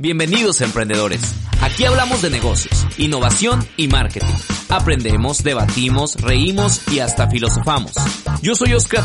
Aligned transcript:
Bienvenidos 0.00 0.60
emprendedores. 0.60 1.34
Aquí 1.60 1.84
hablamos 1.84 2.22
de 2.22 2.30
negocios, 2.30 2.86
innovación 2.98 3.66
y 3.76 3.88
marketing. 3.88 4.32
Aprendemos, 4.68 5.42
debatimos, 5.42 6.14
reímos 6.22 6.86
y 6.92 7.00
hasta 7.00 7.28
filosofamos. 7.28 7.94
Yo 8.40 8.54
soy 8.54 8.74
Oscar 8.74 9.02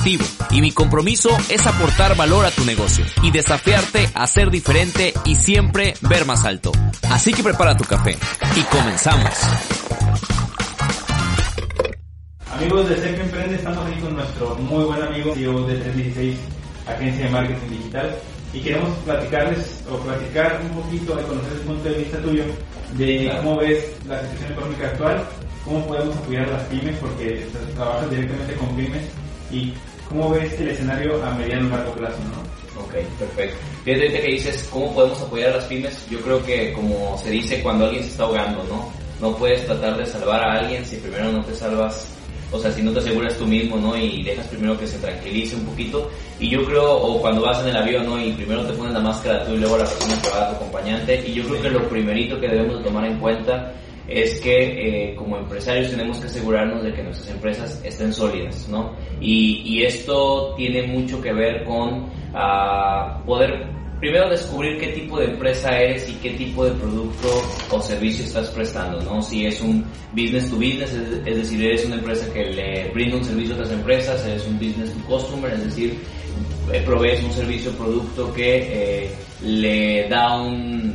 y 0.52 0.62
mi 0.62 0.72
compromiso 0.72 1.36
es 1.50 1.66
aportar 1.66 2.16
valor 2.16 2.46
a 2.46 2.52
tu 2.52 2.64
negocio 2.64 3.04
y 3.24 3.32
desafiarte 3.32 4.08
a 4.14 4.28
ser 4.28 4.52
diferente 4.52 5.16
y 5.26 5.34
siempre 5.34 5.96
ver 6.02 6.28
más 6.28 6.46
alto. 6.46 6.72
Así 7.10 7.34
que 7.34 7.42
prepara 7.42 7.76
tu 7.76 7.86
café 7.86 8.16
y 8.56 8.62
comenzamos. 8.62 9.34
Amigos 12.52 12.88
de 12.88 12.98
Ser 12.98 13.20
Emprende, 13.20 13.56
estamos 13.56 13.84
aquí 13.88 14.00
con 14.00 14.16
nuestro 14.16 14.56
muy 14.58 14.84
buen 14.84 15.02
amigo 15.02 15.34
CEO 15.34 15.66
de 15.66 15.74
316, 15.74 16.38
agencia 16.86 17.26
de 17.26 17.32
marketing 17.32 17.70
digital, 17.80 18.16
y 18.54 18.60
queremos 18.62 18.90
platicarles 19.00 19.84
o 19.90 19.98
platicar 19.98 20.62
un 20.64 20.82
poquito 20.82 21.16
de 21.16 21.24
conocer 21.24 21.54
el 21.54 21.60
punto 21.60 21.90
de 21.90 21.96
vista 21.96 22.18
tuyo 22.20 22.44
de 22.94 23.32
cómo 23.38 23.58
ves 23.58 23.92
la 24.08 24.22
situación 24.22 24.52
económica 24.52 24.88
actual, 24.88 25.24
cómo 25.66 25.88
podemos 25.88 26.16
apoyar 26.18 26.48
a 26.50 26.52
las 26.52 26.64
pymes, 26.64 26.96
porque 27.00 27.46
trabajas 27.76 28.10
directamente 28.12 28.54
con 28.56 28.76
pymes, 28.76 29.04
y 29.52 29.74
cómo 30.08 30.30
ves 30.30 30.60
el 30.60 30.70
escenario 30.70 31.24
a 31.24 31.32
mediano 31.32 31.68
y 31.68 31.70
largo 31.72 31.94
plazo, 31.94 32.18
¿no? 32.20 32.84
Ok, 32.84 32.94
perfecto. 33.20 33.58
Fíjate 33.84 34.22
que 34.22 34.28
dices 34.28 34.68
cómo 34.72 34.94
podemos 34.94 35.22
apoyar 35.22 35.54
a 35.54 35.58
las 35.58 35.66
pymes, 35.66 36.08
yo 36.10 36.20
creo 36.22 36.44
que 36.44 36.74
como 36.74 37.18
se 37.18 37.32
dice 37.32 37.62
cuando 37.64 37.86
alguien 37.86 38.04
se 38.04 38.10
está 38.10 38.24
ahogando, 38.24 38.64
¿no? 38.66 38.92
No 39.20 39.36
puedes 39.38 39.66
tratar 39.66 39.98
de 39.98 40.06
salvar 40.06 40.44
a 40.44 40.60
alguien 40.60 40.86
si 40.86 40.98
primero 40.98 41.32
no 41.32 41.44
te 41.46 41.56
salvas 41.56 42.08
o 42.54 42.60
sea, 42.60 42.72
si 42.72 42.84
no 42.84 42.92
te 42.92 43.00
aseguras 43.00 43.36
tú 43.36 43.48
mismo, 43.48 43.78
¿no? 43.78 43.98
Y 43.98 44.22
dejas 44.24 44.48
primero 44.48 44.78
que 44.78 44.88
se 44.88 45.00
tranquilice 45.00 45.56
un 45.56 45.66
poquito. 45.66 46.10
Y 46.40 46.50
yo 46.50 46.64
creo, 46.66 46.96
o 46.98 47.20
cuando 47.20 47.42
vas 47.42 47.62
en 47.62 47.70
el 47.70 47.78
avión, 47.78 48.06
¿no? 48.06 48.24
Y 48.24 48.32
primero 48.34 48.64
te 48.66 48.74
pones 48.74 48.94
la 48.94 49.00
máscara 49.00 49.44
tú 49.44 49.54
y 49.54 49.58
luego 49.58 49.78
la 49.78 49.86
persona 49.86 50.22
que 50.22 50.30
va 50.30 50.44
a 50.44 50.50
tu 50.50 50.56
acompañante. 50.58 51.24
Y 51.28 51.34
yo 51.34 51.44
creo 51.46 51.62
que 51.64 51.70
lo 51.72 51.90
primerito 51.90 52.40
que 52.40 52.48
debemos 52.48 52.78
de 52.78 52.84
tomar 52.84 53.06
en 53.06 53.20
cuenta 53.20 53.74
es 54.08 54.40
que 54.42 55.12
eh, 55.12 55.16
como 55.16 55.38
empresarios 55.38 55.90
tenemos 55.90 56.20
que 56.20 56.28
asegurarnos 56.28 56.84
de 56.84 56.94
que 56.94 57.04
nuestras 57.04 57.30
empresas 57.30 57.82
estén 57.84 58.14
sólidas, 58.14 58.68
¿no? 58.70 58.94
Y, 59.20 59.62
y 59.66 59.84
esto 59.84 60.54
tiene 60.56 60.84
mucho 60.84 61.22
que 61.22 61.34
ver 61.34 61.64
con 61.64 62.04
uh, 62.34 63.26
poder 63.26 63.73
primero 64.04 64.30
descubrir 64.30 64.78
qué 64.78 64.88
tipo 64.88 65.18
de 65.18 65.28
empresa 65.28 65.70
eres 65.80 66.10
y 66.10 66.16
qué 66.16 66.32
tipo 66.32 66.66
de 66.66 66.72
producto 66.72 67.42
o 67.72 67.82
servicio 67.82 68.26
estás 68.26 68.50
prestando, 68.50 69.00
¿no? 69.00 69.22
Si 69.22 69.46
es 69.46 69.62
un 69.62 69.86
business 70.12 70.50
to 70.50 70.58
business, 70.58 70.92
es, 71.26 71.38
decir, 71.38 71.64
eres 71.64 71.86
una 71.86 71.96
empresa 71.96 72.28
que 72.34 72.44
le 72.44 72.90
brinda 72.90 73.16
un 73.16 73.24
servicio 73.24 73.54
a 73.54 73.60
otras 73.60 73.72
empresas, 73.72 74.26
eres 74.28 74.46
un 74.46 74.60
business 74.60 74.92
to 74.92 75.00
customer, 75.08 75.54
es 75.54 75.64
decir, 75.64 75.98
eh, 76.74 76.82
provees 76.86 77.24
un 77.24 77.32
servicio 77.32 77.72
o 77.72 77.76
producto 77.76 78.34
que 78.34 79.06
eh, 79.06 79.12
le 79.42 80.10
da 80.10 80.36
un, 80.42 80.94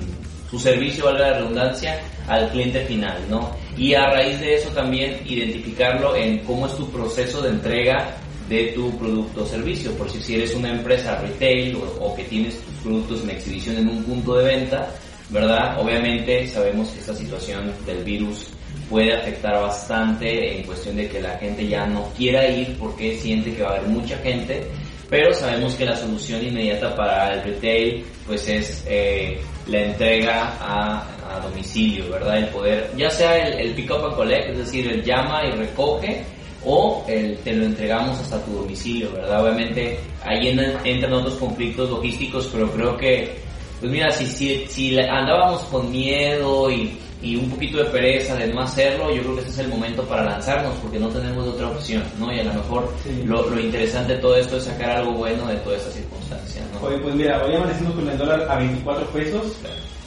su 0.50 0.58
servicio, 0.58 1.06
valga 1.06 1.30
la 1.30 1.38
redundancia, 1.38 1.98
al 2.26 2.50
cliente 2.50 2.84
final, 2.84 3.16
¿no? 3.30 3.56
Y 3.78 3.94
a 3.94 4.10
raíz 4.10 4.38
de 4.38 4.56
eso 4.56 4.68
también 4.72 5.18
identificarlo 5.24 6.14
en 6.14 6.40
cómo 6.40 6.66
es 6.66 6.76
tu 6.76 6.90
proceso 6.90 7.40
de 7.40 7.48
entrega 7.48 8.18
de 8.48 8.72
tu 8.74 8.96
producto 8.98 9.42
o 9.42 9.46
servicio. 9.46 9.92
Por 9.92 10.10
si, 10.10 10.34
eres 10.34 10.54
una 10.54 10.70
empresa 10.70 11.20
retail 11.20 11.76
o, 12.00 12.14
que 12.14 12.24
tienes 12.24 12.60
productos 12.78 13.22
en 13.24 13.30
exhibición 13.30 13.76
en 13.76 13.88
un 13.88 14.04
punto 14.04 14.36
de 14.36 14.44
venta, 14.44 14.94
¿verdad? 15.30 15.78
Obviamente 15.80 16.46
sabemos 16.48 16.88
que 16.88 17.00
esta 17.00 17.14
situación 17.14 17.72
del 17.84 18.04
virus 18.04 18.46
puede 18.88 19.14
afectar 19.14 19.60
bastante 19.60 20.58
en 20.58 20.66
cuestión 20.66 20.96
de 20.96 21.08
que 21.08 21.20
la 21.20 21.36
gente 21.38 21.66
ya 21.66 21.86
no 21.86 22.10
quiera 22.16 22.48
ir 22.48 22.76
porque 22.78 23.18
siente 23.18 23.54
que 23.54 23.62
va 23.62 23.70
a 23.70 23.76
haber 23.76 23.88
mucha 23.88 24.16
gente, 24.18 24.66
pero 25.10 25.32
sabemos 25.32 25.74
que 25.74 25.84
la 25.84 25.96
solución 25.96 26.44
inmediata 26.44 26.94
para 26.94 27.34
el 27.34 27.42
retail 27.42 28.04
pues 28.26 28.48
es 28.48 28.84
eh, 28.86 29.38
la 29.66 29.82
entrega 29.82 30.56
a, 30.60 31.14
domicilio, 31.42 32.10
¿verdad? 32.10 32.38
El 32.38 32.48
poder, 32.48 32.90
ya 32.96 33.08
sea 33.10 33.36
el, 33.36 33.60
el 33.60 33.74
pick 33.74 33.90
up 33.90 34.04
and 34.06 34.16
collect, 34.16 34.48
es 34.50 34.58
decir, 34.58 34.90
el 34.90 35.04
llama 35.04 35.44
y 35.44 35.50
recoge, 35.52 36.24
o 36.64 37.04
el, 37.06 37.36
te 37.38 37.52
lo 37.52 37.66
entregamos 37.66 38.18
hasta 38.18 38.42
tu 38.44 38.52
domicilio, 38.52 39.12
¿verdad? 39.12 39.42
Obviamente 39.42 39.98
ahí 40.24 40.48
entran 40.48 41.12
otros 41.12 41.34
conflictos 41.34 41.90
logísticos, 41.90 42.48
pero 42.52 42.70
creo 42.72 42.96
que, 42.96 43.38
pues 43.80 43.92
mira, 43.92 44.10
si, 44.10 44.26
si, 44.26 44.66
si 44.66 44.98
andábamos 44.98 45.62
con 45.64 45.90
miedo 45.90 46.70
y, 46.70 46.98
y, 47.22 47.36
un 47.36 47.48
poquito 47.50 47.78
de 47.78 47.84
pereza 47.84 48.34
de 48.34 48.48
no 48.48 48.62
hacerlo, 48.62 49.14
yo 49.14 49.22
creo 49.22 49.34
que 49.34 49.40
este 49.40 49.52
es 49.52 49.58
el 49.58 49.68
momento 49.68 50.02
para 50.04 50.24
lanzarnos, 50.24 50.74
porque 50.82 50.98
no 50.98 51.08
tenemos 51.08 51.46
otra 51.46 51.68
opción, 51.68 52.02
¿no? 52.18 52.32
Y 52.32 52.40
a 52.40 52.44
lo 52.44 52.54
mejor 52.54 52.92
lo, 53.24 53.48
lo, 53.48 53.60
interesante 53.60 54.14
de 54.14 54.20
todo 54.20 54.36
esto 54.36 54.56
es 54.56 54.64
sacar 54.64 54.90
algo 54.90 55.12
bueno 55.12 55.46
de 55.46 55.56
toda 55.56 55.76
esta 55.76 55.90
circunstancia, 55.90 56.62
¿no? 56.72 56.86
Oye, 56.86 56.98
pues 56.98 57.14
mira, 57.14 57.42
hoy 57.44 57.54
amanecimos 57.54 57.94
con 57.94 58.08
el 58.08 58.18
dólar 58.18 58.46
a 58.50 58.56
24 58.56 59.06
pesos, 59.06 59.56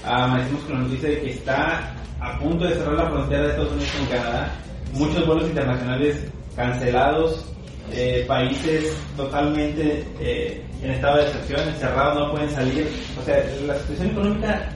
amanecimos 0.03 0.63
con 0.63 0.73
la 0.73 0.79
noticia 0.81 1.09
de 1.09 1.21
que 1.21 1.31
está 1.31 1.95
a 2.19 2.37
punto 2.39 2.65
de 2.65 2.75
cerrar 2.75 2.93
la 2.93 3.09
frontera 3.09 3.41
de 3.43 3.49
Estados 3.49 3.71
Unidos 3.71 3.91
con 3.97 4.05
Canadá, 4.07 4.55
muchos 4.93 5.25
vuelos 5.25 5.49
internacionales 5.49 6.17
cancelados, 6.55 7.45
eh, 7.91 8.25
países 8.27 8.95
totalmente 9.17 10.05
eh, 10.19 10.63
en 10.81 10.91
estado 10.91 11.17
de 11.17 11.23
excepción, 11.23 11.67
encerrados, 11.67 12.19
no 12.19 12.31
pueden 12.31 12.49
salir. 12.49 12.87
O 13.19 13.23
sea, 13.23 13.43
la 13.65 13.75
situación 13.79 14.09
económica 14.11 14.69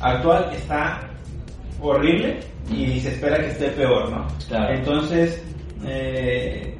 actual 0.00 0.50
está 0.52 1.00
horrible 1.80 2.40
y 2.70 3.00
se 3.00 3.10
espera 3.10 3.38
que 3.38 3.48
esté 3.48 3.68
peor, 3.70 4.10
¿no? 4.10 4.26
Entonces, 4.68 5.42
eh, 5.86 6.76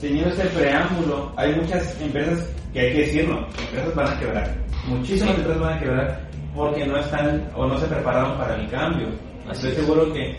teniendo 0.00 0.30
ese 0.30 0.44
preámbulo, 0.46 1.32
hay 1.36 1.54
muchas 1.54 2.00
empresas 2.00 2.46
que 2.72 2.80
hay 2.80 2.92
que 2.92 3.00
decirlo, 3.00 3.46
empresas 3.58 3.94
van 3.94 4.08
a 4.08 4.18
quebrar. 4.18 4.56
Muchísimas 4.86 5.36
empresas 5.36 5.60
van 5.60 5.74
a 5.74 5.80
quebrar 5.80 6.30
porque 6.54 6.86
no 6.86 6.98
están 6.98 7.48
o 7.54 7.66
no 7.66 7.78
se 7.78 7.86
prepararon 7.86 8.36
para 8.36 8.56
el 8.56 8.68
cambio. 8.70 9.08
Estoy 9.50 9.72
seguro 9.72 10.12
que 10.12 10.36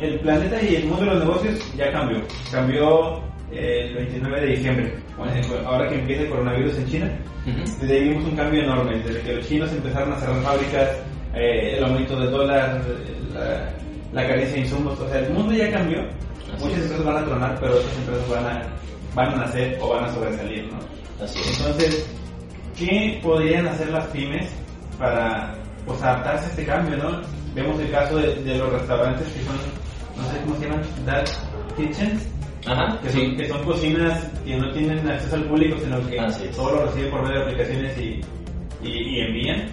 el, 0.00 0.20
planeta 0.20 0.62
y 0.62 0.76
el 0.76 0.86
mundo 0.86 1.04
de 1.04 1.10
los 1.10 1.24
negocios 1.24 1.72
ya 1.76 1.90
cambió. 1.92 2.20
Cambió 2.50 3.18
eh, 3.52 3.86
el 3.88 3.94
29 3.94 4.40
de 4.40 4.46
diciembre, 4.46 4.94
ahora 5.64 5.88
que 5.88 5.96
empieza 5.96 6.22
el 6.22 6.30
coronavirus 6.30 6.78
en 6.78 6.86
China. 6.86 7.18
Desde 7.80 7.96
ahí 7.96 8.08
vimos 8.08 8.24
un 8.24 8.36
cambio 8.36 8.62
enorme, 8.62 8.98
desde 8.98 9.20
que 9.22 9.34
los 9.34 9.48
chinos 9.48 9.72
empezaron 9.72 10.12
a 10.12 10.16
cerrar 10.18 10.42
fábricas, 10.42 10.88
eh, 11.34 11.76
el 11.76 11.84
aumento 11.84 12.18
del 12.18 12.30
dólar, 12.30 12.82
la, 13.32 13.72
la, 14.12 14.28
carencia 14.28 14.54
de 14.54 14.60
insumos, 14.60 14.98
o 15.00 15.08
sea, 15.08 15.20
el 15.20 15.32
mundo 15.32 15.52
ya 15.54 15.70
cambió. 15.70 16.00
Muchas 16.58 16.80
empresas 16.80 17.04
van 17.04 17.16
a 17.16 17.24
tronar, 17.24 17.58
pero 17.60 17.74
otras 17.74 17.96
empresas 17.96 18.28
van 18.28 18.46
a, 18.46 18.62
van 19.14 19.34
a 19.34 19.36
nacer 19.46 19.78
o 19.80 19.88
van 19.88 20.04
a 20.04 20.12
sobresalir, 20.12 20.64
¿no? 20.70 20.78
Entonces, 21.20 22.10
¿qué 22.76 23.20
podrían 23.22 23.68
hacer 23.68 23.88
las 23.90 24.06
pymes 24.08 24.50
para 24.98 25.54
pues, 25.86 26.02
adaptarse 26.02 26.46
a 26.46 26.48
este 26.48 26.66
cambio, 26.66 26.96
no? 26.96 27.20
vemos 27.54 27.80
el 27.80 27.90
caso 27.90 28.16
de, 28.16 28.34
de, 28.42 28.58
los 28.58 28.72
restaurantes 28.72 29.26
que 29.28 29.42
son, 29.44 29.56
cómo 30.50 30.60
se 30.60 30.68
llaman, 30.68 31.06
dark 31.06 31.28
kitchens, 31.76 32.28
Ajá, 32.66 33.00
que, 33.00 33.08
son, 33.10 33.36
que 33.36 33.48
son 33.48 33.64
cocinas 33.64 34.24
que 34.44 34.56
no 34.56 34.70
tienen 34.72 35.08
acceso 35.08 35.36
al 35.36 35.44
público, 35.44 35.78
sino 35.78 36.06
que 36.06 36.52
solo 36.52 36.76
lo 36.76 36.86
reciben 36.86 37.10
por 37.10 37.22
medio 37.22 37.36
de 37.36 37.44
aplicaciones 37.44 37.98
y, 37.98 38.20
y, 38.82 39.20
envían. 39.20 39.66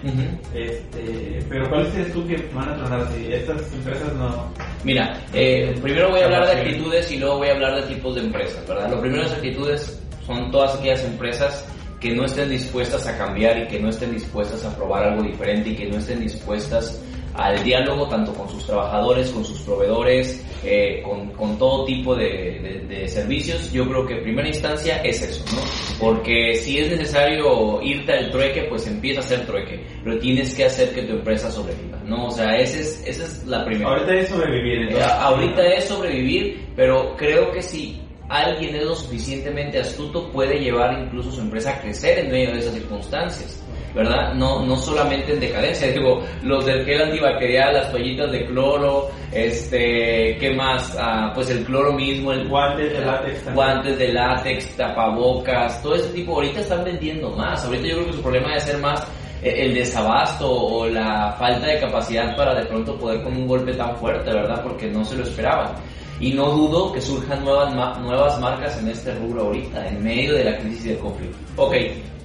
este, 0.54 1.44
pero 1.48 1.68
¿cuáles 1.68 1.88
crees 1.88 2.12
tú 2.12 2.26
que 2.26 2.36
van 2.54 2.70
a 2.70 2.76
tronar 2.76 3.06
si 3.12 3.32
estas 3.32 3.72
empresas 3.74 4.12
no? 4.14 4.50
Mira, 4.84 5.20
eh, 5.34 5.74
primero 5.82 6.10
voy 6.10 6.20
a 6.20 6.24
hablar 6.24 6.46
de 6.46 6.52
actitudes 6.52 7.10
y 7.12 7.18
luego 7.18 7.38
voy 7.38 7.48
a 7.48 7.52
hablar 7.52 7.82
de 7.82 7.94
tipos 7.94 8.14
de 8.14 8.22
empresas, 8.22 8.66
¿verdad? 8.66 8.90
Lo 8.90 9.00
primero 9.00 9.28
de 9.28 9.34
actitudes 9.34 10.00
son 10.26 10.50
todas 10.50 10.76
aquellas 10.76 11.04
empresas 11.04 11.66
que 12.00 12.14
no 12.14 12.24
estén 12.24 12.48
dispuestas 12.48 13.06
a 13.06 13.18
cambiar 13.18 13.58
y 13.58 13.66
que 13.66 13.80
no 13.80 13.90
estén 13.90 14.12
dispuestas 14.12 14.64
a 14.64 14.74
probar 14.76 15.08
algo 15.08 15.22
diferente 15.22 15.70
y 15.70 15.76
que 15.76 15.88
no 15.88 15.98
estén 15.98 16.20
dispuestas 16.20 17.02
al 17.34 17.62
diálogo 17.62 18.08
tanto 18.08 18.32
con 18.34 18.48
sus 18.48 18.66
trabajadores, 18.66 19.30
con 19.30 19.44
sus 19.44 19.60
proveedores, 19.60 20.44
eh, 20.64 21.02
con, 21.02 21.30
con, 21.30 21.56
todo 21.56 21.84
tipo 21.84 22.14
de, 22.14 22.84
de, 22.88 23.08
servicios, 23.08 23.72
yo 23.72 23.88
creo 23.88 24.06
que 24.06 24.14
en 24.14 24.22
primera 24.22 24.48
instancia 24.48 24.96
es 25.02 25.22
eso, 25.22 25.44
¿no? 25.54 25.60
Porque 26.00 26.54
si 26.54 26.78
es 26.78 26.90
necesario 26.90 27.80
irte 27.82 28.12
al 28.12 28.30
trueque, 28.30 28.62
pues 28.68 28.86
empieza 28.86 29.20
a 29.20 29.24
hacer 29.24 29.46
trueque, 29.46 29.84
pero 30.02 30.18
tienes 30.18 30.54
que 30.54 30.64
hacer 30.64 30.92
que 30.92 31.02
tu 31.02 31.12
empresa 31.14 31.50
sobreviva, 31.50 31.98
¿no? 32.04 32.26
O 32.26 32.30
sea, 32.30 32.56
esa 32.56 32.80
es, 32.80 33.04
esa 33.06 33.24
es 33.24 33.46
la 33.46 33.64
primera. 33.64 33.90
Ahorita 33.90 34.14
es 34.14 34.28
sobrevivir. 34.28 34.78
Entonces. 34.82 35.08
Eh, 35.08 35.14
ahorita 35.18 35.66
es 35.68 35.84
sobrevivir, 35.84 36.66
pero 36.74 37.16
creo 37.16 37.52
que 37.52 37.62
si 37.62 38.00
alguien 38.28 38.74
es 38.74 38.84
lo 38.84 38.94
suficientemente 38.94 39.78
astuto, 39.78 40.30
puede 40.30 40.58
llevar 40.58 40.98
incluso 41.00 41.30
su 41.30 41.40
empresa 41.40 41.70
a 41.70 41.80
crecer 41.80 42.18
en 42.18 42.30
medio 42.30 42.52
de 42.52 42.58
esas 42.58 42.74
circunstancias. 42.74 43.64
¿Verdad? 43.94 44.34
No, 44.34 44.64
no 44.64 44.76
solamente 44.76 45.32
en 45.32 45.40
decadencia, 45.40 45.88
digo, 45.92 46.22
los 46.42 46.64
del 46.66 46.84
gel 46.84 47.02
antibacterial, 47.02 47.74
las 47.74 47.90
toallitas 47.90 48.30
de 48.30 48.46
cloro, 48.46 49.10
este, 49.32 50.36
¿qué 50.38 50.54
más? 50.54 50.96
Ah, 50.98 51.32
pues 51.34 51.50
el 51.50 51.64
cloro 51.64 51.92
mismo, 51.92 52.32
el 52.32 52.48
guantes 52.48 52.92
de 52.92 53.04
látex, 53.04 53.44
también. 53.44 53.54
guantes 53.54 53.98
de 53.98 54.12
látex, 54.12 54.76
tapabocas, 54.76 55.82
todo 55.82 55.94
ese 55.94 56.08
tipo, 56.10 56.34
ahorita 56.34 56.60
están 56.60 56.84
vendiendo 56.84 57.30
más, 57.30 57.64
ahorita 57.64 57.86
yo 57.86 57.94
creo 57.94 58.06
que 58.06 58.12
su 58.12 58.22
problema 58.22 58.48
debe 58.48 58.60
ser 58.60 58.78
más 58.78 59.06
eh, 59.42 59.66
el 59.66 59.74
desabasto 59.74 60.50
o 60.50 60.86
la 60.86 61.32
falta 61.38 61.66
de 61.66 61.78
capacidad 61.78 62.36
para 62.36 62.54
de 62.54 62.66
pronto 62.66 62.96
poder 62.98 63.22
con 63.22 63.36
un 63.36 63.46
golpe 63.46 63.72
tan 63.74 63.96
fuerte, 63.96 64.32
¿verdad? 64.32 64.62
Porque 64.62 64.86
no 64.88 65.04
se 65.04 65.16
lo 65.16 65.22
esperaban. 65.22 65.74
Y 66.20 66.32
no 66.32 66.50
dudo 66.50 66.92
que 66.92 67.00
surjan 67.00 67.44
nuevas, 67.44 67.74
ma- 67.74 67.98
nuevas 68.00 68.38
marcas 68.40 68.76
en 68.80 68.88
este 68.88 69.14
rubro 69.14 69.42
ahorita, 69.46 69.86
en 69.88 70.02
medio 70.02 70.34
de 70.34 70.44
la 70.44 70.58
crisis 70.58 70.84
del 70.84 70.98
conflicto. 70.98 71.36
Ok. 71.56 71.74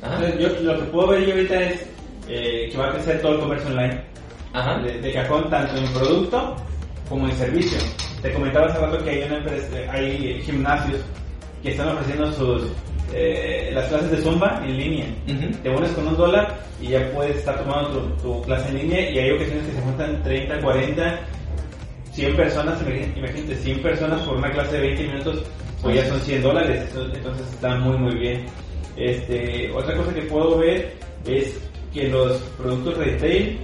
Ajá. 0.02 0.20
Yo, 0.40 0.50
lo 0.62 0.78
que 0.80 0.84
puedo 0.86 1.08
ver 1.10 1.26
yo 1.26 1.34
ahorita 1.34 1.62
es 1.62 1.86
eh, 2.28 2.70
que 2.72 2.78
va 2.78 2.88
a 2.90 2.94
crecer 2.94 3.22
todo 3.22 3.34
el 3.34 3.40
comercio 3.40 3.70
online. 3.70 4.02
Ajá. 4.54 4.78
de, 4.84 5.00
de 5.02 5.12
cajón 5.14 5.50
tanto 5.50 5.76
en 5.78 5.88
producto 5.94 6.56
como 7.10 7.28
en 7.28 7.36
servicio. 7.38 7.78
Te 8.22 8.32
comentaba 8.34 8.68
hace 8.68 8.78
rato 8.80 9.04
que 9.04 9.10
hay 9.10 9.24
una 9.24 9.38
empresa, 9.38 9.68
hay 9.92 10.42
gimnasios 10.46 11.02
que 11.62 11.72
están 11.72 11.90
ofreciendo 11.90 12.32
sus 12.34 12.64
eh, 13.14 13.72
las 13.74 13.86
clases 13.88 14.12
de 14.12 14.18
zumba 14.22 14.62
en 14.66 14.78
línea. 14.78 15.06
Ujú. 15.28 15.52
Te 15.62 15.72
pones 15.72 15.92
con 15.92 16.08
un 16.08 16.18
dólar 16.18 16.60
y 16.82 16.88
ya 16.90 17.12
puedes 17.14 17.38
estar 17.38 17.58
tomando 17.64 17.90
tu, 17.90 18.10
tu 18.22 18.42
clase 18.44 18.70
en 18.70 18.78
línea 18.80 19.10
y 19.10 19.20
hay 19.20 19.32
ocasiones 19.32 19.66
que 19.68 19.74
se 19.74 19.82
juntan 19.82 20.24
30, 20.24 20.62
40, 20.62 21.20
100 22.14 22.36
personas, 22.36 22.82
imagín- 22.82 23.14
imagínate 23.18 23.56
100 23.56 23.82
personas 23.82 24.22
por 24.22 24.38
una 24.38 24.52
clase 24.52 24.76
de 24.78 24.82
20 24.82 25.04
minutos, 25.08 25.44
pues 25.82 25.96
ya 25.96 26.06
son 26.08 26.20
100 26.22 26.42
dólares, 26.42 26.84
entonces 27.14 27.48
está 27.54 27.76
muy 27.78 27.98
muy 27.98 28.16
bien. 28.16 28.46
Este, 28.96 29.72
otra 29.72 29.96
cosa 29.98 30.14
que 30.14 30.22
puedo 30.24 30.58
ver 30.60 30.94
es 31.26 31.60
que 31.94 32.08
los 32.10 32.38
productos 32.58 32.98
retail, 32.98 33.60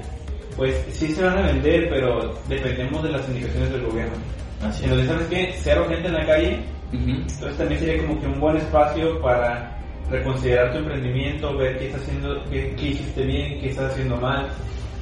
pues 0.57 0.75
sí 0.91 1.07
se 1.11 1.23
van 1.23 1.37
a 1.37 1.41
vender, 1.47 1.87
pero 1.89 2.33
dependemos 2.47 3.03
de 3.03 3.11
las 3.11 3.27
indicaciones 3.29 3.71
del 3.71 3.81
gobierno. 3.85 4.13
Así 4.61 4.83
es. 4.83 4.91
Entonces, 4.91 5.07
¿sabes 5.07 5.27
qué? 5.27 5.53
Cero 5.61 5.85
gente 5.87 6.07
en 6.07 6.13
la 6.15 6.25
calle, 6.25 6.59
Ujú. 6.91 7.09
entonces 7.11 7.57
también 7.57 7.79
sería 7.79 8.01
como 8.05 8.19
que 8.19 8.27
un 8.27 8.39
buen 8.39 8.57
espacio 8.57 9.21
para 9.21 9.77
reconsiderar 10.09 10.71
tu 10.71 10.79
emprendimiento, 10.79 11.55
ver 11.55 11.77
qué 11.77 11.85
estás 11.87 12.01
haciendo, 12.01 12.43
qué, 12.51 12.73
qué 12.77 12.85
hiciste 12.87 13.23
bien, 13.23 13.61
qué 13.61 13.69
estás 13.69 13.91
haciendo 13.91 14.17
mal, 14.17 14.49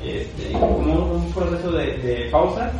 este, 0.05 0.51
como 0.51 1.13
un 1.15 1.31
proceso 1.33 1.71
de, 1.71 1.97
de 1.99 2.29
pausa 2.29 2.71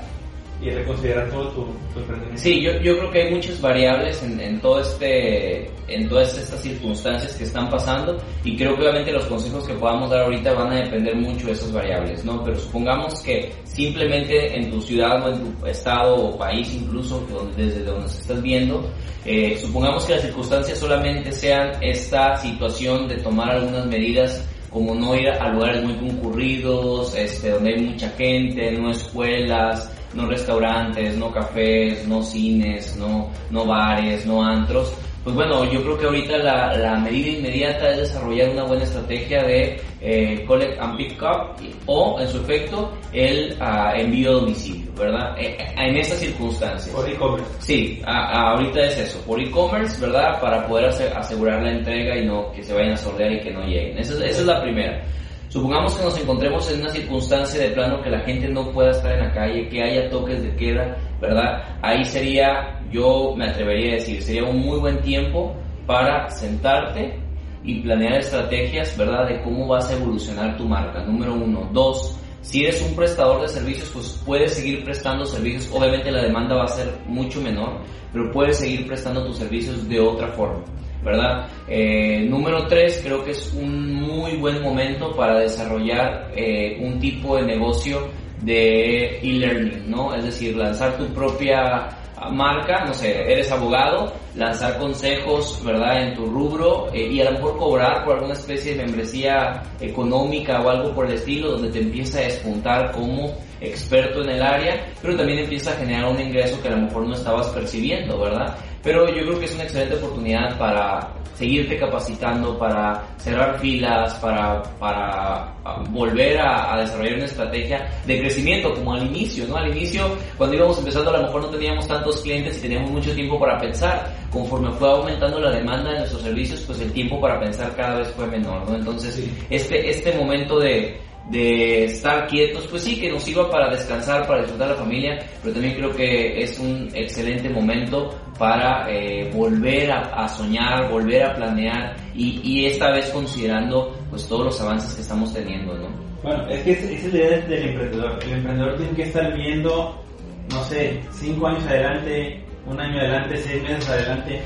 y 0.62 0.69
reconsiderar 0.71 1.30
todo 1.30 1.50
tu, 1.50 1.65
tu 1.94 2.00
emprendimiento. 2.00 2.42
Sí, 2.42 2.62
yo, 2.62 2.71
yo 2.81 2.98
creo 2.98 3.12
que 3.12 3.21
hay 3.24 3.33
muchas 3.33 3.62
variables 3.62 4.24
en, 4.24 4.39
en 4.39 4.59
todo 4.59 4.81
este, 4.81 5.69
en 5.88 6.09
todas 6.09 6.36
estas 6.38 6.62
circunstancias 6.62 7.36
que 7.36 7.44
están 7.44 7.69
pasando 7.69 8.18
y 8.44 8.57
creo 8.57 8.75
que 8.75 8.81
obviamente 8.81 9.12
los 9.12 9.25
consejos 9.25 9.68
que 9.68 9.74
podamos 9.75 10.09
dar 10.09 10.21
ahorita 10.21 10.54
van 10.54 10.71
a 10.74 10.81
depender 10.83 11.15
mucho 11.15 11.48
de 11.48 11.54
esas 11.54 11.71
variables, 11.71 12.25
¿no? 12.25 12.44
Pero 12.44 12.57
supongamos 12.57 13.21
que 13.21 13.51
simplemente 13.65 14.57
en 14.57 14.71
tu 14.71 14.81
ciudad 14.81 15.24
o 15.27 15.33
en 15.33 15.54
tu 15.59 15.65
estado 15.68 16.15
o 16.15 16.38
país 16.38 16.74
incluso, 16.74 17.19
donde- 17.31 17.65
desde 17.65 17.83
donde 17.83 18.01
nos 18.03 18.19
estás 18.19 18.42
viendo, 18.42 18.89
eh, 19.25 19.57
supongamos 19.62 20.06
que 20.06 20.13
las 20.13 20.21
circunstancias 20.24 20.80
solamente 20.80 21.31
sean 21.31 21.71
esta 21.81 22.36
situación 22.38 23.07
de 23.07 23.18
tomar 23.18 23.51
algunas 23.51 23.86
medidas 23.86 24.44
como 24.71 24.94
no 24.94 25.15
ir 25.15 25.30
a 25.30 25.50
lugares 25.50 25.83
muy 25.83 25.95
concurridos, 25.95 27.15
este, 27.15 27.51
donde 27.51 27.74
hay 27.74 27.81
mucha 27.81 28.10
gente, 28.10 28.71
no 28.74 28.92
escuelas, 28.92 29.92
no 30.18 30.25
restaurantes, 30.28 31.16
no 31.18 31.31
cafés, 31.31 32.06
no 32.08 32.22
cines, 32.24 32.96
no, 32.98 33.30
no 33.52 33.66
bares, 33.66 34.25
no 34.25 34.44
antros. 34.44 34.94
Pues 35.24 35.36
bueno, 35.36 35.69
yo 35.69 35.81
creo 35.84 35.98
que 35.98 36.06
ahorita 36.06 36.38
la, 36.38 36.78
la 36.78 36.96
medida 37.00 37.31
inmediata 37.38 37.90
es 37.92 37.98
desarrollar 37.98 38.50
una 38.52 38.64
buena 38.64 38.84
estrategia 38.84 39.44
de 39.44 39.78
eh, 40.00 40.46
collect 40.48 40.80
and 40.80 40.96
pick 40.96 41.22
up 41.22 41.62
o, 41.86 42.18
en 42.22 42.30
su 42.30 42.38
efecto, 42.38 42.94
el 43.12 43.54
ah, 43.60 43.92
envío 43.98 44.30
a 44.30 44.34
domicilio, 44.36 44.90
¿verdad? 44.98 45.36
Eh, 45.38 45.58
eh, 45.60 45.75
en 45.78 45.98
estas 45.98 46.20
circunstancias. 46.20 46.96
Por 46.96 47.10
e-commerce. 47.10 47.46
Sí, 47.60 48.02
a- 48.06 48.12
a- 48.30 48.52
ahorita 48.54 48.80
es 48.86 48.98
eso, 49.00 49.20
por 49.28 49.38
e-commerce, 49.42 50.00
¿verdad? 50.00 50.40
Para 50.40 50.66
poder 50.66 50.86
asegurar 50.86 51.62
la 51.62 51.72
entrega 51.74 52.18
y 52.18 52.25
no 52.25 52.50
que 52.54 52.63
se 52.63 52.74
vayan 52.74 52.94
a 52.94 52.98
sordear 52.98 53.34
y 53.34 53.42
que 53.42 53.52
no 53.52 53.63
lleguen. 53.66 53.98
Esa 53.98 54.13
es, 54.13 54.20
esa 54.31 54.40
es 54.42 54.46
la 54.46 54.62
primera. 54.62 55.04
Supongamos 55.50 55.96
que 55.96 56.04
nos 56.04 56.20
encontremos 56.20 56.72
en 56.72 56.82
una 56.82 56.90
circunstancia 56.90 57.62
de 57.62 57.70
plano 57.70 58.02
que 58.02 58.10
la 58.10 58.20
gente 58.20 58.50
no 58.50 58.72
pueda 58.72 58.92
estar 58.92 59.14
en 59.14 59.28
la 59.28 59.34
calle, 59.34 59.70
que 59.70 59.82
haya 59.82 60.10
toques 60.10 60.44
de 60.44 60.56
queda, 60.56 60.98
¿verdad? 61.22 61.64
Ahí 61.82 62.04
sería, 62.04 62.82
yo 62.92 63.34
me 63.36 63.48
atrevería 63.50 63.92
a 63.92 63.96
decir, 63.96 64.22
sería 64.22 64.44
un 64.44 64.60
muy 64.60 64.80
buen 64.80 65.02
tiempo 65.02 65.56
para 65.86 66.30
sentarte 66.30 67.18
y 67.64 67.82
planear 67.82 68.20
estrategias, 68.20 68.98
¿verdad? 68.98 69.28
De 69.28 69.42
cómo 69.42 69.68
vas 69.68 69.90
a 69.90 69.96
evolucionar 69.96 70.58
tu 70.58 70.66
marca, 70.66 71.04
número 71.06 71.34
uno. 71.34 71.70
Dos, 71.72 72.20
si 72.42 72.64
eres 72.64 72.82
un 72.82 72.96
prestador 72.96 73.42
de 73.42 73.48
servicios, 73.48 73.90
pues 73.94 74.22
puedes 74.26 74.54
seguir 74.54 74.84
prestando 74.84 75.26
servicios. 75.26 75.70
Obviamente 75.74 76.12
la 76.12 76.24
demanda 76.24 76.56
va 76.56 76.64
a 76.64 76.68
ser 76.68 76.94
mucho 77.06 77.42
menor, 77.42 77.82
pero 78.14 78.32
puedes 78.32 78.58
seguir 78.58 78.86
prestando 78.88 79.26
tus 79.26 79.38
servicios 79.38 79.88
de 79.88 80.00
otra 80.00 80.28
forma, 80.30 80.64
¿verdad? 81.04 81.48
Eh, 81.68 82.26
número 82.30 82.66
tres, 82.68 83.02
creo 83.04 83.24
que 83.24 83.32
es 83.32 83.54
un 83.54 83.94
muy 83.94 84.38
buen 84.38 84.62
momento 84.62 85.16
para 85.16 85.40
desarrollar 85.40 86.32
eh, 86.36 86.78
un 86.82 87.00
tipo 87.00 87.38
de 87.38 87.44
negocio 87.44 88.08
de 88.42 89.20
e-learning, 89.20 89.90
¿no? 89.90 90.14
Es 90.14 90.24
decir, 90.24 90.56
lanzar 90.56 90.98
tu 90.98 91.08
propia 91.08 91.90
marca, 92.32 92.84
no 92.86 92.94
sé, 92.94 93.32
eres 93.32 93.52
abogado, 93.52 94.12
lanzar 94.36 94.78
consejos, 94.80 95.62
¿verdad? 95.64 96.04
En 96.04 96.16
tu 96.16 96.26
rubro 96.26 96.88
eh, 96.94 97.08
y 97.12 97.22
a 97.22 97.26
lo 97.26 97.32
mejor 97.34 97.58
cobrar 97.58 98.04
por 98.04 98.16
alguna 98.16 98.34
especie 98.34 98.76
de 98.76 98.84
membresía 98.84 99.62
económica 99.80 100.62
o 100.62 100.70
algo 100.70 100.94
por 100.94 101.06
el 101.06 101.14
estilo, 101.14 101.52
donde 101.52 101.70
te 101.70 101.80
empieza 101.80 102.20
a 102.20 102.24
despuntar 102.24 102.92
como 102.92 103.36
experto 103.62 104.22
en 104.24 104.30
el 104.32 104.42
área, 104.42 104.94
pero 105.02 105.16
también 105.16 105.40
empieza 105.40 105.72
a 105.72 105.76
generar 105.76 106.06
un 106.06 106.20
ingreso 106.20 106.62
que 106.62 106.68
a 106.68 106.72
lo 106.72 106.84
mejor 106.84 107.08
no 107.08 107.14
estabas 107.14 107.48
percibiendo, 107.48 108.20
¿verdad? 108.20 108.56
Pero 108.83 109.07
yo 109.07 109.25
creo 109.25 109.39
que 109.39 109.45
es 109.45 109.53
una 109.56 109.63
excelente 109.63 109.95
oportunidad 109.95 110.57
para 110.57 111.13
seguirte 111.38 111.77
capacitando, 111.77 112.57
para 112.57 113.03
cerrar 113.18 113.59
filas, 113.59 114.15
para, 114.15 114.63
para 114.79 115.53
ah, 115.63 115.83
volver 115.91 116.39
a, 116.39 116.74
a 116.74 116.79
desarrollar 116.79 117.15
una 117.15 117.25
estrategia 117.25 117.88
de 118.07 118.19
crecimiento 118.21 118.74
como 118.74 118.94
al 118.94 119.06
inicio, 119.06 119.45
¿no? 119.47 119.57
Al 119.57 119.69
inicio, 119.69 120.09
cuando 120.35 120.56
íbamos 120.56 120.79
empezando, 120.79 121.12
a 121.12 121.18
lo 121.18 121.24
mejor 121.24 121.44
no 121.44 121.50
teníamos 121.50 121.88
tantos 121.88 122.21
clientes 122.21 122.57
y 122.57 122.62
teníamos 122.62 122.89
mucho 122.89 123.13
tiempo 123.13 123.39
para 123.39 123.59
pensar. 123.59 124.12
Conforme 124.31 124.71
fue 124.71 124.89
aumentando 124.89 125.39
la 125.39 125.51
demanda 125.51 125.91
de 125.91 126.00
nuestros 126.00 126.24
servicios, 126.24 126.62
pues 126.62 126.79
el 126.81 126.91
tiempo 126.91 127.21
para 127.21 127.39
pensar 127.39 127.75
cada 127.75 128.00
vez 128.00 128.07
fue 128.15 128.25
menor, 128.25 128.68
¿no? 128.68 128.75
Entonces, 128.75 129.24
este, 129.51 129.91
este 129.91 130.13
momento 130.13 130.59
de, 130.59 131.00
de 131.29 131.85
estar 131.85 132.25
quietos, 132.27 132.65
pues 132.68 132.83
sí, 132.83 133.00
que 133.00 133.12
nos 133.12 133.24
sirva 133.24 133.50
para 133.51 133.69
descansar, 133.69 134.25
para 134.27 134.41
disfrutar 134.41 134.69
la 134.69 134.75
familia, 134.75 135.19
pero 135.41 135.53
también 135.53 135.75
creo 135.75 135.91
que 135.93 136.41
es 136.41 136.57
un 136.60 136.89
excelente 136.93 137.50
momento 137.50 138.15
para 138.39 138.89
eh, 138.89 139.29
volver 139.34 139.91
a, 139.91 140.24
a 140.24 140.27
soñar, 140.29 140.89
volver 140.89 141.24
a 141.25 141.36
planear 141.36 141.96
y, 142.15 142.39
y 142.43 142.65
esta 142.67 142.91
vez 142.91 143.10
considerando 143.10 143.93
pues 144.10 144.25
todos 144.27 144.46
los 144.46 144.62
avances 144.62 144.93
que 144.96 145.01
estamos 145.01 145.34
teniendo, 145.34 145.74
¿no? 145.77 145.89
Bueno, 146.24 146.48
es 146.50 146.63
que 146.63 146.72
es- 146.72 146.84
esa 146.84 147.07
es 147.07 147.13
la 147.13 147.19
idea 147.19 147.38
del 147.41 147.69
emprendedor. 147.69 148.19
El 148.24 148.31
emprendedor 148.34 148.77
tiene 148.77 148.91
que 148.93 149.03
estar 149.03 149.34
viendo, 149.36 150.01
no 150.50 150.63
sé, 150.63 151.00
cinco 151.12 151.48
años 151.48 151.65
adelante, 151.67 152.41
un 152.65 152.79
año 152.79 153.00
adelante, 153.00 153.38
seis 153.38 153.62
meses 153.63 153.89
adelante. 153.89 154.41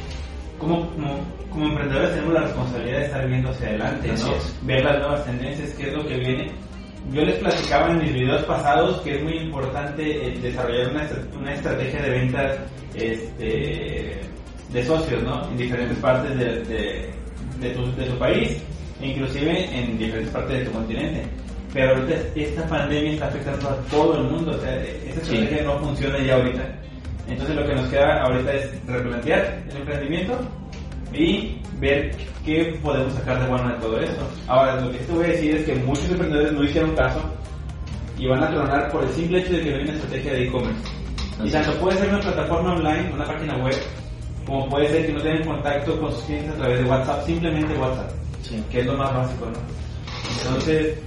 Como, 0.59 0.87
como, 0.91 1.19
como 1.49 1.65
emprendedores 1.67 2.11
tenemos 2.13 2.33
la 2.33 2.41
responsabilidad 2.41 2.97
de 2.99 3.05
estar 3.05 3.27
viendo 3.27 3.49
hacia 3.49 3.67
adelante, 3.67 4.07
¿no? 4.07 4.13
Ver 4.63 4.83
las 4.83 4.99
nuevas 4.99 5.25
tendencias, 5.25 5.69
qué 5.71 5.87
es 5.87 5.93
lo 5.93 6.05
que 6.07 6.17
viene. 6.17 6.51
Yo 7.09 7.23
les 7.23 7.35
platicaba 7.39 7.89
en 7.91 7.97
mis 7.99 8.13
videos 8.13 8.43
pasados 8.43 9.01
que 9.01 9.15
es 9.17 9.23
muy 9.23 9.37
importante 9.39 10.27
eh, 10.27 10.37
desarrollar 10.41 10.91
una, 10.91 11.09
una 11.39 11.53
estrategia 11.53 12.01
de 12.01 12.09
ventas 12.09 12.57
este, 12.93 14.19
de 14.69 14.85
socios, 14.85 15.23
¿no? 15.23 15.43
En 15.49 15.57
diferentes 15.57 15.97
partes 15.97 16.37
de, 16.37 16.63
de, 16.65 17.09
de 17.59 17.69
tu, 17.71 17.91
de 17.95 18.05
tu 18.05 18.17
país, 18.17 18.61
e 19.01 19.07
inclusive 19.07 19.65
en 19.77 19.97
diferentes 19.97 20.31
partes 20.31 20.59
de 20.59 20.65
tu 20.65 20.71
continente. 20.71 21.23
Pero 21.73 21.95
ahorita 21.95 22.15
esta 22.35 22.67
pandemia 22.67 23.13
está 23.13 23.27
afectando 23.27 23.69
a 23.69 23.75
todo 23.89 24.17
el 24.17 24.23
mundo, 24.25 24.51
o 24.51 24.59
sea, 24.59 24.75
esta 24.83 25.25
Sí. 25.25 25.35
estrategia 25.37 25.63
no 25.63 25.79
funciona 25.79 26.19
ya 26.19 26.35
ahorita. 26.35 26.63
Entonces 27.27 27.55
lo 27.55 27.65
que 27.65 27.75
nos 27.75 27.89
queda 27.89 28.21
ahorita 28.23 28.53
es 28.53 28.85
replantear 28.87 29.63
el 29.69 29.77
emprendimiento 29.77 30.39
y 31.13 31.59
ver 31.79 32.15
qué 32.45 32.77
podemos 32.81 33.13
sacar 33.13 33.41
de 33.41 33.47
bueno 33.47 33.69
de 33.69 33.75
todo 33.75 33.99
esto. 33.99 34.27
Ahora, 34.47 34.79
lo 34.81 34.91
que 34.91 34.99
te 34.99 35.11
voy 35.11 35.25
a 35.25 35.29
decir 35.29 35.55
es 35.55 35.65
que 35.65 35.75
muchos 35.75 36.09
emprendedores 36.09 36.53
no 36.53 36.63
hicieron 36.63 36.95
caso 36.95 37.21
y 38.17 38.27
van 38.27 38.43
a 38.43 38.49
tronar 38.49 38.91
por 38.91 39.03
el 39.03 39.09
simple 39.09 39.39
hecho 39.39 39.53
de 39.53 39.63
que 39.63 39.71
no 39.71 39.77
hay 39.77 39.83
una 39.83 39.93
estrategia 39.93 40.33
de 40.33 40.43
e-commerce. 40.47 40.81
Y 41.43 41.49
tanto 41.49 41.73
puede 41.79 41.97
ser 41.97 42.09
una 42.09 42.19
plataforma 42.19 42.73
online, 42.73 43.11
una 43.13 43.25
página 43.25 43.57
web, 43.57 43.75
como 44.45 44.69
puede 44.69 44.87
ser 44.89 45.07
que 45.07 45.13
no 45.13 45.21
tengan 45.21 45.45
contacto 45.45 45.99
con 45.99 46.11
sus 46.11 46.23
clientes 46.23 46.51
a 46.53 46.57
través 46.57 46.79
de 46.79 46.85
WhatsApp, 46.85 47.25
simplemente 47.25 47.73
WhatsApp, 47.77 48.11
Sí. 48.41 48.63
que 48.69 48.79
es 48.81 48.85
lo 48.85 48.93
más 48.97 49.13
básico, 49.13 49.45
¿no? 49.45 49.59
Entonces, 50.43 50.97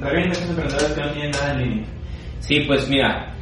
revienen 0.00 0.32
esos 0.32 0.50
emprendedores 0.50 0.92
que 0.92 1.00
no 1.00 1.10
tienen 1.12 1.30
nada 1.32 1.52
en 1.52 1.58
línea. 1.62 1.86
Sí, 2.40 2.60
pues 2.60 2.88
mira, 2.88 3.34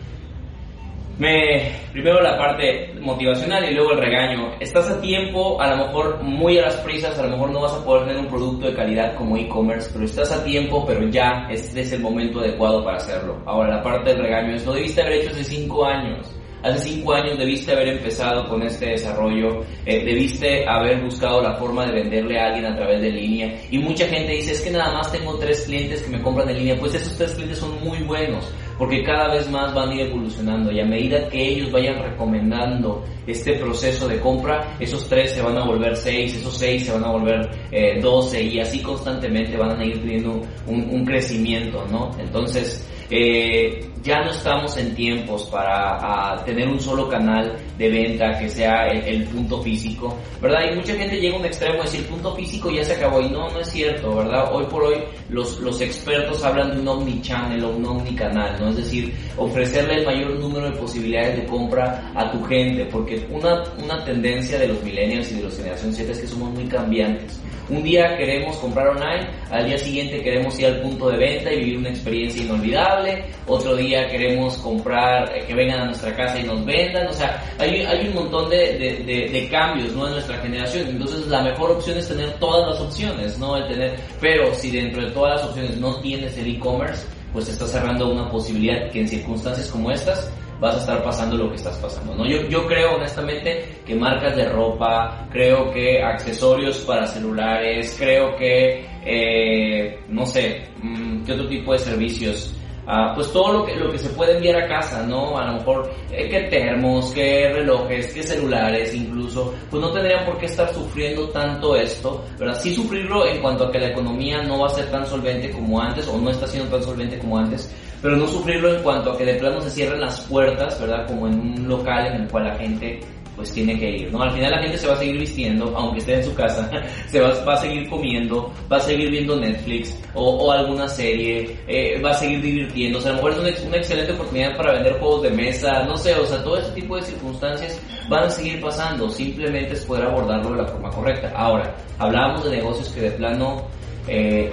Me, 1.17 1.71
primero 1.93 2.21
la 2.21 2.37
parte 2.37 2.93
motivacional 3.01 3.71
y 3.71 3.75
luego 3.75 3.93
el 3.93 3.99
regaño. 3.99 4.53
Estás 4.59 4.91
a 4.91 5.01
tiempo, 5.01 5.61
a 5.61 5.71
lo 5.71 5.87
mejor 5.87 6.23
muy 6.23 6.59
a 6.59 6.63
las 6.63 6.77
prisas, 6.79 7.17
a 7.19 7.23
lo 7.23 7.31
mejor 7.31 7.51
no 7.51 7.61
vas 7.61 7.73
a 7.73 7.85
poder 7.85 8.09
tener 8.09 8.21
un 8.21 8.29
producto 8.29 8.67
de 8.67 8.75
calidad 8.75 9.15
como 9.15 9.37
e-commerce, 9.37 9.91
pero 9.93 10.05
estás 10.05 10.33
a 10.33 10.45
tiempo, 10.45 10.85
pero 10.85 11.09
ya 11.09 11.47
este 11.51 11.83
es 11.83 11.93
el 11.93 12.01
momento 12.01 12.41
adecuado 12.41 12.85
para 12.85 12.97
hacerlo. 12.97 13.41
Ahora 13.47 13.77
la 13.77 13.83
parte 13.83 14.11
del 14.11 14.23
regaño 14.23 14.55
es, 14.55 14.67
lo 14.67 14.73
debiste 14.73 15.03
haber 15.03 15.21
hecho 15.21 15.31
hace 15.31 15.45
5 15.45 15.85
años. 15.85 16.35
Hace 16.65 16.79
cinco 16.79 17.13
años 17.13 17.37
debiste 17.37 17.73
haber 17.73 17.89
empezado 17.89 18.49
con 18.49 18.63
este 18.63 18.87
desarrollo, 18.87 19.61
eh, 19.85 20.03
debiste 20.03 20.67
haber 20.67 21.03
buscado 21.03 21.43
la 21.43 21.57
forma 21.57 21.85
de 21.85 21.93
venderle 21.93 22.41
a 22.41 22.47
alguien 22.47 22.65
a 22.65 22.75
través 22.75 23.03
de 23.03 23.11
línea. 23.11 23.55
Y 23.71 23.77
mucha 23.77 24.07
gente 24.09 24.33
dice, 24.33 24.53
es 24.53 24.63
que 24.63 24.71
nada 24.71 24.91
más 24.95 25.13
tengo 25.13 25.39
tres 25.39 25.67
clientes 25.67 26.01
que 26.01 26.09
me 26.09 26.23
compran 26.23 26.49
en 26.49 26.57
línea. 26.57 26.77
Pues 26.81 26.95
esos 26.95 27.19
tres 27.19 27.35
clientes 27.35 27.59
son 27.59 27.79
muy 27.85 28.03
buenos, 28.05 28.51
porque 28.79 29.03
cada 29.03 29.33
vez 29.33 29.49
más 29.51 29.75
van 29.75 29.91
a 29.91 29.95
ir 29.95 30.01
evolucionando. 30.03 30.73
Y 30.73 30.81
a 30.81 30.85
medida 30.85 31.29
que 31.29 31.43
ellos 31.43 31.71
vayan 31.71 32.03
recomendando 32.03 33.05
este 33.27 33.55
proceso 33.55 34.09
de 34.09 34.21
compra, 34.21 34.77
esos 34.81 35.09
tres 35.09 35.33
se 35.33 35.43
van 35.43 35.57
a 35.57 35.65
volver 35.65 35.97
seis, 35.97 36.35
esos 36.37 36.57
seis 36.57 36.85
se 36.85 36.93
van 36.93 37.05
a 37.05 37.11
volver 37.11 37.51
eh, 37.71 38.01
doce 38.01 38.43
y 38.43 38.61
así 38.61 38.81
constantemente 38.81 39.57
van 39.57 39.79
a 39.79 39.85
ir 39.85 40.01
teniendo 40.01 40.41
un, 40.67 40.89
un 40.91 41.05
crecimiento, 41.05 41.85
¿no? 41.91 42.11
Entonces, 42.19 42.89
eh, 43.11 43.94
ya 44.05 44.21
no 44.23 44.31
estamos 44.31 44.77
en 44.77 44.95
tiempos 44.95 45.47
para 45.47 46.45
tener 46.45 46.69
un 46.69 46.79
solo 46.79 47.09
canal 47.09 47.57
de 47.79 47.89
venta 47.89 48.39
que 48.39 48.51
sea 48.51 48.87
el, 48.89 49.25
punto 49.25 49.63
físico, 49.63 50.15
¿verdad? 50.41 50.61
Y 50.71 50.77
mucha 50.77 50.95
gente 50.95 51.19
llega 51.19 51.37
a 51.37 51.39
un 51.39 51.47
extremo 51.47 51.79
de 51.79 51.83
decir 51.85 52.07
punto 52.07 52.35
físico 52.35 52.71
ya 52.71 52.85
se 52.85 52.93
acabó 52.93 53.21
y 53.23 53.31
no, 53.31 53.49
no 53.49 53.61
es 53.61 53.69
cierto, 53.71 54.15
¿verdad? 54.15 54.53
Hoy 54.53 54.67
por 54.67 54.85
hoy 54.85 55.03
los, 55.31 55.59
los 55.61 55.81
expertos 55.81 56.45
hablan 56.45 56.73
de 56.73 56.81
un 56.83 56.89
omnichannel 56.89 57.65
o 57.65 57.71
un 57.71 57.87
omnicanal, 57.87 58.57
¿no? 58.61 58.69
Es 58.69 58.77
decir, 58.77 59.15
ofrecerle 59.39 59.95
el 60.01 60.07
mayor 60.07 60.39
número 60.39 60.71
de 60.71 60.77
posibilidades 60.77 61.39
de 61.39 61.47
compra 61.47 62.13
a 62.15 62.31
tu 62.31 62.45
gente, 62.45 62.85
porque 62.87 63.27
una, 63.31 63.65
una 63.83 64.05
tendencia 64.05 64.59
de 64.59 64.69
los 64.69 64.83
millennials 64.83 65.33
y 65.33 65.37
de 65.37 65.43
los 65.45 65.55
generación 65.57 65.93
Z 65.95 66.13
es 66.13 66.19
que 66.21 66.27
somos 66.27 66.53
muy 66.53 66.67
cambiantes. 66.67 67.41
Un 67.71 67.83
día 67.83 68.15
queremos 68.19 68.57
comprar 68.57 68.89
online, 68.89 69.27
al 69.51 69.65
día 69.65 69.79
siguiente 69.79 70.21
queremos 70.23 70.59
ir 70.61 70.67
al 70.67 70.83
punto 70.83 71.09
de 71.09 71.17
venta 71.17 71.51
y 71.51 71.61
vivir 71.61 71.79
una 71.79 71.89
experiencia 71.89 72.45
inolvidable, 72.45 73.25
otro 73.47 73.75
día 73.75 73.94
queremos 74.11 74.57
comprar, 74.59 75.31
eh, 75.37 75.45
que 75.47 75.55
vengan 75.55 75.81
a 75.81 75.85
nuestra 75.87 76.15
casa 76.15 76.39
y 76.39 76.45
nos 76.45 76.65
vendan, 76.65 77.07
o 77.07 77.13
sea, 77.13 77.43
hay, 77.59 77.83
hay 77.83 78.09
un 78.09 78.15
montón 78.15 78.51
de, 78.51 78.79
de, 78.79 79.49
cambios 79.51 79.93
¿no? 79.95 80.07
en 80.07 80.15
nuestra 80.15 80.37
generación, 80.39 80.89
entonces 80.89 81.27
la 81.29 81.43
mejor 81.43 81.73
opción 81.73 81.99
es 81.99 82.09
tener 82.09 82.33
todas 82.39 82.69
las 82.71 82.81
opciones, 82.81 83.39
¿no? 83.39 83.57
El 83.57 83.69
tener, 83.69 83.95
pero 84.21 84.55
si 84.55 84.71
dentro 84.71 85.03
de 85.05 85.11
todas 85.13 85.41
las 85.41 85.51
opciones 85.51 85.77
no 85.79 86.01
tienes 86.01 86.37
el 86.39 86.57
e-commerce, 86.57 87.07
pues 87.33 87.49
estás 87.49 87.71
cerrando 87.71 88.11
una 88.11 88.31
posibilidad 88.31 88.91
que 88.91 89.01
en 89.01 89.09
circunstancias 89.09 89.69
como 89.69 89.91
estas 89.91 90.31
vas 90.61 90.77
a 90.77 90.79
estar 90.79 91.03
pasando 91.03 91.37
lo 91.37 91.49
que 91.51 91.57
estás 91.57 91.77
pasando, 91.79 92.15
¿no? 92.15 92.27
Yo, 92.27 92.49
yo 92.49 92.67
creo 92.67 92.95
honestamente 92.97 93.81
que 93.85 93.95
marcas 93.95 94.37
de 94.37 94.49
ropa, 94.49 95.29
creo 95.31 95.71
que 95.73 96.03
accesorios 96.03 96.79
para 96.79 97.07
celulares, 97.07 97.97
creo 97.99 98.35
que, 98.37 98.87
eh, 99.05 99.99
no 100.09 100.25
sé, 100.25 100.63
mm, 100.83 101.25
qué 101.25 101.33
otro 101.33 101.49
tipo 101.49 101.73
de 101.73 101.79
servicios, 101.79 102.55
ah, 102.87 103.13
pues 103.15 103.33
todo 103.33 103.53
lo 103.53 103.65
que, 103.65 103.75
lo 103.75 103.91
que 103.91 103.99
se 103.99 104.11
puede 104.11 104.37
enviar 104.37 104.63
a 104.63 104.69
casa, 104.69 105.03
¿no? 105.07 105.39
A 105.39 105.47
lo 105.47 105.53
mejor 105.55 105.91
eh, 106.11 106.29
que 106.29 106.41
termos, 106.43 107.13
que 107.13 107.51
relojes, 107.53 108.13
que 108.13 108.23
celulares 108.23 108.95
incluso, 108.95 109.55
pues 109.71 109.83
no 109.83 109.91
tendrían 109.93 110.25
por 110.25 110.39
qué 110.39 110.47
estar 110.47 110.73
sufriendo 110.73 111.29
tanto 111.29 111.77
esto, 111.77 112.25
¿verdad? 112.39 112.59
Sí 112.61 112.75
sufrirlo 112.75 113.27
en 113.27 113.41
cuanto 113.41 113.65
a 113.65 113.73
que 113.73 113.79
la 113.79 113.89
economía 113.89 114.43
no 114.43 114.61
va 114.61 114.67
a 114.67 114.71
ser 114.71 114.91
tan 114.91 115.07
solvente 115.07 115.51
como 115.51 115.81
antes 115.81 116.09
o 116.09 116.19
no 116.19 116.31
está 116.31 116.47
siendo 116.47 116.71
tan 116.71 116.83
solvente 116.83 117.19
como 117.19 117.39
antes, 117.39 117.73
pero 118.03 118.17
no 118.17 118.27
sufrirlo 118.27 118.75
en 118.75 118.83
cuanto 118.83 119.13
a 119.13 119.19
que 119.19 119.25
de 119.25 119.35
plano 119.35 119.61
se 119.61 119.71
cierren 119.71 120.01
las 120.01 120.21
puertas, 120.21 120.81
¿verdad? 120.81 121.07
Como 121.07 121.27
en 121.27 121.41
un 121.41 121.69
local 121.69 122.07
en 122.07 122.23
el 122.23 122.29
cual 122.29 122.45
la 122.45 122.55
gente 122.57 123.01
pues 123.37 123.53
tiene 123.53 123.79
que 123.79 123.91
ir, 123.91 124.13
¿no? 124.13 124.23
Al 124.23 124.33
final 124.33 124.51
la 124.51 124.63
gente 124.63 124.79
se 124.79 124.87
va 124.87 124.95
a 124.95 124.97
seguir 124.97 125.19
vistiendo, 125.19 125.73
aunque 125.77 125.99
esté 125.99 126.15
en 126.15 126.25
su 126.25 126.35
casa, 126.35 126.71
se 127.07 127.21
va, 127.21 127.33
va 127.45 127.55
a 127.55 127.57
seguir 127.57 127.89
comiendo, 127.89 128.53
va 128.71 128.77
a 128.77 128.81
seguir 128.81 129.11
viendo 129.11 129.37
Netflix 129.37 129.99
o, 130.15 130.51
alguna 130.53 130.89
serie, 130.89 131.57
eh, 131.67 132.01
va 132.01 132.11
a 132.11 132.15
seguir 132.15 132.41
divirtiéndose, 132.41 133.09
a 133.09 133.13
lo 133.13 133.17
mejor 133.17 133.33
es 133.49 133.65
una, 133.65 133.77
excelente 133.77 134.13
oportunidad 134.13 134.57
para 134.57 134.73
vender 134.75 134.99
juegos 134.99 135.23
de 135.23 135.31
mesa, 135.31 135.83
no 135.85 135.97
sé, 135.97 136.15
o 136.15 136.27
sea, 136.27 136.43
todo 136.43 136.59
ese 136.59 136.71
tipo 136.73 136.97
de 136.97 137.03
circunstancias 137.03 137.81
van 138.09 138.25
a 138.25 138.31
seguir 138.31 138.61
pasando, 138.61 139.09
simplemente 139.09 139.75
es 139.75 139.85
poder 139.85 140.05
abordarlo 140.07 140.51
de 140.51 140.63
la 140.63 140.69
forma 140.69 140.91
correcta. 140.91 141.33
Ahora, 141.35 141.75
hablábamos 141.99 142.45
de 142.45 142.57
negocios 142.57 142.89
que 142.91 143.01
de 143.01 143.11
plano 143.13 143.67
eh, 144.07 144.53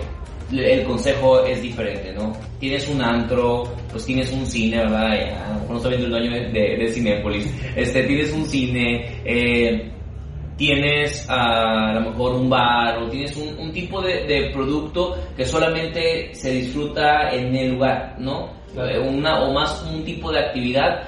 el 0.51 0.83
consejo 0.83 1.45
es 1.45 1.61
diferente, 1.61 2.11
¿no? 2.13 2.33
Tienes 2.59 2.87
un 2.89 3.01
antro, 3.01 3.63
pues 3.89 4.05
tienes 4.05 4.31
un 4.31 4.45
cine, 4.45 4.77
¿verdad? 4.77 5.11
a 5.11 5.47
lo 5.47 5.53
mejor 5.53 5.69
no 5.69 5.77
estoy 5.77 5.97
viendo 5.97 6.17
el 6.17 6.29
dueño 6.29 6.51
de, 6.51 6.77
de, 6.77 6.87
Cinépolis. 6.89 7.53
Este, 7.75 8.03
tienes 8.03 8.33
un 8.33 8.45
cine, 8.45 9.21
eh, 9.23 9.91
tienes 10.57 11.25
a, 11.29 11.93
lo 11.93 12.01
mejor 12.01 12.35
un 12.35 12.49
bar 12.49 12.97
o 13.01 13.09
tienes 13.09 13.35
un, 13.37 13.57
un 13.57 13.71
tipo 13.71 14.01
de, 14.01 14.25
de, 14.25 14.49
producto 14.51 15.17
que 15.35 15.45
solamente 15.45 16.33
se 16.33 16.51
disfruta 16.51 17.29
en 17.31 17.55
el 17.55 17.71
lugar, 17.71 18.15
¿no? 18.19 18.49
Eh, 18.75 18.99
una 18.99 19.43
o 19.43 19.53
más 19.53 19.83
un 19.83 20.03
tipo 20.03 20.31
de 20.31 20.39
actividad. 20.39 21.03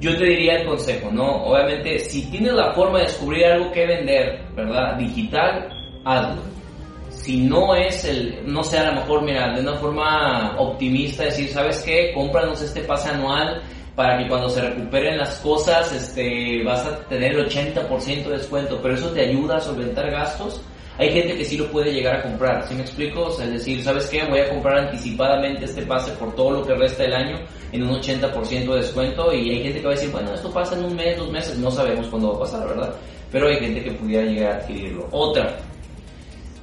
Yo 0.00 0.16
te 0.16 0.24
diría 0.24 0.56
el 0.56 0.66
consejo, 0.66 1.10
¿no? 1.12 1.44
Obviamente, 1.44 1.98
si 2.00 2.28
tienes 2.30 2.52
la 2.52 2.72
forma 2.72 2.98
de 2.98 3.04
descubrir 3.04 3.46
algo 3.46 3.70
que 3.70 3.86
vender, 3.86 4.44
¿verdad? 4.54 4.96
Digital, 4.98 5.68
hazlo 6.04 6.53
si 7.24 7.38
no 7.38 7.74
es 7.74 8.04
el, 8.04 8.42
no 8.44 8.62
sé, 8.62 8.76
a 8.76 8.90
lo 8.90 9.00
mejor, 9.00 9.22
mira, 9.22 9.50
de 9.54 9.62
una 9.62 9.76
forma 9.76 10.56
optimista, 10.58 11.24
decir, 11.24 11.48
¿sabes 11.48 11.80
qué? 11.80 12.12
Cómpranos 12.12 12.60
este 12.60 12.82
pase 12.82 13.08
anual 13.08 13.62
para 13.96 14.18
que 14.18 14.28
cuando 14.28 14.50
se 14.50 14.60
recuperen 14.60 15.16
las 15.16 15.38
cosas, 15.38 15.90
este, 15.90 16.62
vas 16.64 16.84
a 16.84 16.98
tener 17.08 17.32
el 17.32 17.48
80% 17.48 18.24
de 18.24 18.36
descuento, 18.36 18.78
pero 18.82 18.94
eso 18.94 19.08
te 19.08 19.22
ayuda 19.22 19.56
a 19.56 19.60
solventar 19.60 20.10
gastos. 20.10 20.60
Hay 20.98 21.12
gente 21.12 21.34
que 21.34 21.46
sí 21.46 21.56
lo 21.56 21.66
puede 21.72 21.94
llegar 21.94 22.16
a 22.16 22.22
comprar, 22.22 22.68
¿sí 22.68 22.74
me 22.74 22.82
explico? 22.82 23.22
O 23.22 23.30
sea, 23.30 23.46
es 23.46 23.52
decir, 23.52 23.82
¿sabes 23.82 24.06
qué? 24.06 24.22
Voy 24.26 24.40
a 24.40 24.50
comprar 24.50 24.78
anticipadamente 24.80 25.64
este 25.64 25.80
pase 25.82 26.12
por 26.12 26.34
todo 26.34 26.50
lo 26.50 26.66
que 26.66 26.74
resta 26.74 27.04
del 27.04 27.14
año 27.14 27.38
en 27.72 27.84
un 27.84 28.00
80% 28.00 28.70
de 28.70 28.76
descuento 28.76 29.32
y 29.32 29.50
hay 29.50 29.62
gente 29.62 29.80
que 29.80 29.86
va 29.86 29.92
a 29.92 29.96
decir, 29.96 30.12
bueno, 30.12 30.34
esto 30.34 30.52
pasa 30.52 30.76
en 30.76 30.84
un 30.84 30.94
mes, 30.94 31.16
dos 31.16 31.30
meses, 31.30 31.56
no 31.56 31.70
sabemos 31.70 32.06
cuándo 32.08 32.32
va 32.32 32.36
a 32.36 32.40
pasar, 32.40 32.68
¿verdad? 32.68 32.94
Pero 33.32 33.48
hay 33.48 33.56
gente 33.56 33.82
que 33.82 33.92
pudiera 33.92 34.24
llegar 34.24 34.52
a 34.52 34.56
adquirirlo. 34.56 35.08
Otra, 35.10 35.56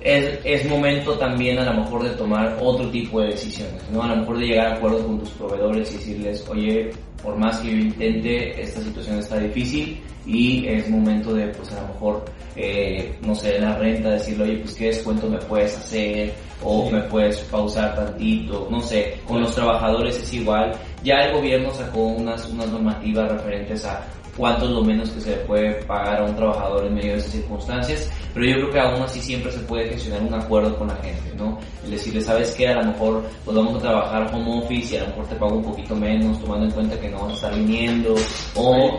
es, 0.02 0.40
es, 0.44 0.68
momento 0.68 1.14
también 1.18 1.60
a 1.60 1.72
lo 1.72 1.82
mejor 1.82 2.04
de 2.04 2.10
tomar 2.12 2.58
otro 2.60 2.90
tipo 2.90 3.22
de 3.22 3.28
decisiones, 3.28 3.84
¿no? 3.92 4.02
A 4.02 4.08
lo 4.08 4.18
mejor 4.18 4.40
de 4.40 4.48
llegar 4.48 4.68
a 4.68 4.76
acuerdos 4.76 5.04
con 5.04 5.20
tus 5.20 5.30
proveedores 5.30 5.92
y 5.92 5.98
decirles, 5.98 6.46
oye, 6.50 6.92
por 7.22 7.38
más 7.38 7.60
que 7.60 7.72
yo 7.72 7.78
intente, 7.78 8.62
esta 8.62 8.82
situación 8.82 9.20
está 9.20 9.38
difícil 9.38 10.02
y 10.26 10.68
es 10.68 10.90
momento 10.90 11.34
de, 11.34 11.48
pues 11.50 11.72
a 11.72 11.82
lo 11.82 11.88
mejor, 11.90 12.26
eh, 12.56 13.16
no 13.22 13.36
sé, 13.36 13.60
la 13.60 13.78
renta, 13.78 14.12
decirle, 14.12 14.46
oye, 14.46 14.58
pues 14.58 14.74
qué 14.74 14.86
descuento 14.88 15.30
me 15.30 15.38
puedes 15.40 15.78
hacer 15.78 16.34
o 16.64 16.90
me 16.90 17.02
puedes 17.04 17.38
pausar 17.42 17.96
tantito, 17.96 18.68
no 18.70 18.82
sé, 18.82 19.20
con 19.28 19.42
los 19.42 19.54
trabajadores 19.54 20.18
es 20.18 20.34
igual. 20.34 20.72
Ya 21.04 21.16
el 21.26 21.34
gobierno 21.34 21.72
sacó 21.74 22.08
unas, 22.08 22.48
unas 22.50 22.70
normativas 22.70 23.32
referentes 23.32 23.86
a 23.86 24.04
cuánto 24.42 24.66
es 24.66 24.72
lo 24.72 24.84
menos 24.84 25.08
que 25.12 25.22
se 25.22 25.30
le 25.30 25.36
puede 25.44 25.72
pagar 25.84 26.20
a 26.20 26.26
un 26.26 26.36
trabajador 26.36 26.88
en 26.88 26.96
medio 26.96 27.12
de 27.12 27.20
esas 27.20 27.32
circunstancias, 27.32 28.12
pero 28.34 28.44
yo 28.48 28.56
creo 28.56 28.72
que 28.72 28.80
aún 28.80 29.04
así 29.04 29.20
siempre 29.20 29.52
se 29.52 29.60
puede 29.60 29.90
gestionar 29.90 30.24
un 30.24 30.34
acuerdo 30.34 30.76
con 30.80 30.88
la 30.88 30.96
gente, 30.96 31.32
¿no? 31.38 31.60
El 31.86 31.92
decirle, 31.92 32.22
¿sabes 32.22 32.56
qué? 32.58 32.70
A 32.70 32.82
lo 32.82 32.92
mejor 32.92 33.24
pues 33.46 33.56
vamos 33.56 33.76
a 33.76 33.80
trabajar 33.80 34.34
home 34.34 34.64
office 34.64 34.96
y 34.96 34.98
a 34.98 35.02
lo 35.02 35.10
mejor 35.10 35.28
te 35.28 35.36
pago 35.36 35.56
un 35.58 35.64
poquito 35.64 35.96
menos, 35.96 36.40
tomando 36.42 36.66
en 36.66 36.72
cuenta 36.72 37.00
que 37.00 37.10
no 37.10 37.20
vas 37.20 37.30
a 37.30 37.34
estar 37.36 37.56
viniendo, 37.56 38.16
o... 38.56 38.98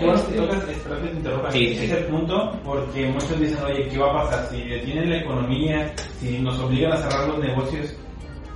sí, 1.50 1.76
ese 1.76 1.96
punto, 2.02 2.52
porque 2.64 3.08
muchos 3.08 3.40
dicen, 3.40 3.58
oye, 3.64 3.88
¿qué 3.88 3.98
va 3.98 4.10
a 4.10 4.22
pasar? 4.22 4.48
Si 4.48 4.62
detienen 4.62 5.10
la 5.10 5.18
economía, 5.18 5.92
si 6.20 6.38
nos 6.38 6.56
obligan 6.60 6.92
a 6.92 6.98
cerrar 6.98 7.26
los 7.26 7.40
negocios, 7.40 7.92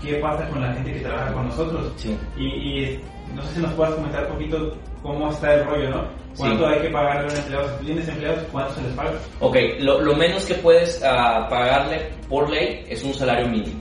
¿qué 0.00 0.14
pasa 0.18 0.48
con 0.50 0.62
la 0.62 0.72
gente 0.72 0.92
que 0.92 1.00
trabaja 1.00 1.32
con 1.32 1.46
nosotros? 1.46 1.92
Sí. 1.96 2.16
Y, 2.38 2.44
y 2.44 3.00
no 3.34 3.42
sé 3.42 3.54
si 3.54 3.60
nos 3.60 3.72
puedas 3.74 3.94
comentar 3.94 4.24
un 4.26 4.32
poquito 4.32 4.76
cómo 5.02 5.30
está 5.30 5.54
el 5.54 5.64
rollo, 5.64 5.90
¿no? 5.90 6.26
¿Cuánto 6.36 6.66
hay 6.66 6.80
que 6.80 6.90
pagarle 6.90 7.22
a 7.22 7.32
un 7.32 7.38
empleado? 7.38 7.78
Si 7.78 7.86
tienes 7.86 8.08
empleados, 8.08 8.44
¿cuánto 8.52 8.74
se 8.74 8.82
les 8.82 8.92
paga? 8.92 9.12
Ok, 9.40 9.56
lo, 9.80 10.00
lo 10.02 10.14
menos 10.14 10.44
que 10.44 10.54
puedes 10.54 10.98
uh, 10.98 11.48
pagarle 11.48 12.10
por 12.28 12.50
ley 12.50 12.84
es 12.88 13.02
un 13.02 13.14
salario 13.14 13.48
mínimo. 13.48 13.80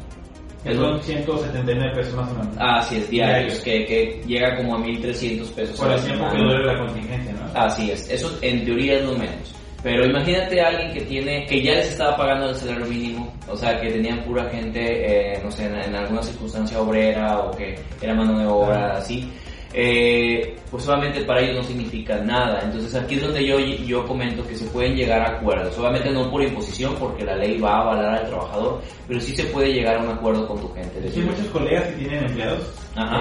Son 0.73 0.99
179 0.99 1.95
pesos 1.95 2.15
más 2.15 2.31
o 2.31 2.33
menos. 2.33 2.55
Así 2.57 2.97
es, 2.97 3.09
diarios, 3.09 3.59
que, 3.59 3.85
que, 3.85 4.23
llega 4.25 4.55
como 4.57 4.75
a 4.75 4.79
1.300 4.79 5.51
pesos. 5.51 5.77
Por 5.77 5.91
el 5.91 6.01
tiempo 6.01 6.27
que 6.31 6.37
dure 6.37 6.65
la 6.65 6.79
contingencia, 6.79 7.33
¿no? 7.33 7.59
Así 7.59 7.91
es, 7.91 8.09
eso 8.09 8.35
en 8.41 8.65
teoría 8.65 8.95
es 8.95 9.05
lo 9.05 9.13
menos. 9.13 9.54
Pero 9.85 10.03
imagínate 10.03 10.59
a 10.59 10.69
alguien 10.69 10.93
que 10.93 11.01
tiene, 11.01 11.45
que 11.45 11.61
ya 11.61 11.73
les 11.73 11.91
estaba 11.91 12.17
pagando 12.17 12.49
el 12.49 12.55
salario 12.55 12.87
mínimo, 12.87 13.31
o 13.47 13.55
sea, 13.55 13.79
que 13.79 13.91
tenían 13.91 14.23
pura 14.23 14.49
gente, 14.49 14.79
eh, 14.81 15.39
no 15.43 15.51
sé, 15.51 15.67
en, 15.67 15.75
en, 15.75 15.95
alguna 15.95 16.23
circunstancia 16.23 16.81
obrera 16.81 17.37
o 17.41 17.51
que 17.51 17.75
era 18.01 18.15
mano 18.15 18.39
de 18.39 18.47
obra, 18.47 18.97
así 18.97 19.29
eh, 19.77 20.55
pues 20.71 20.85
solamente 20.85 21.23
para 21.25 21.41
ellos 21.41 21.57
no 21.57 21.63
significa 21.63 22.17
nada. 22.17 22.61
Entonces 22.63 22.95
aquí 22.95 23.15
es 23.15 23.21
donde 23.21 23.45
yo, 23.45 23.59
yo 23.59 24.07
comento 24.07 24.47
que 24.47 24.55
se 24.55 24.65
pueden 24.67 24.95
llegar 24.95 25.21
a 25.21 25.37
acuerdos, 25.37 25.77
obviamente 25.77 26.09
no 26.11 26.31
por 26.31 26.41
imposición 26.41 26.95
porque 26.95 27.25
la 27.25 27.35
ley 27.35 27.59
va 27.59 27.75
a 27.75 27.81
avalar 27.81 28.15
al 28.15 28.27
trabajador, 28.27 28.81
pero 29.07 29.19
sí 29.19 29.35
se 29.35 29.43
puede 29.43 29.73
llegar 29.73 29.97
a 29.97 30.03
un 30.03 30.09
acuerdo 30.09 30.47
con 30.47 30.61
tu 30.61 30.73
gente. 30.73 30.99
Hay 31.13 31.21
muchos 31.21 31.47
colegas 31.49 31.89
que 31.89 31.93
tienen 31.97 32.25
empleados, 32.25 32.73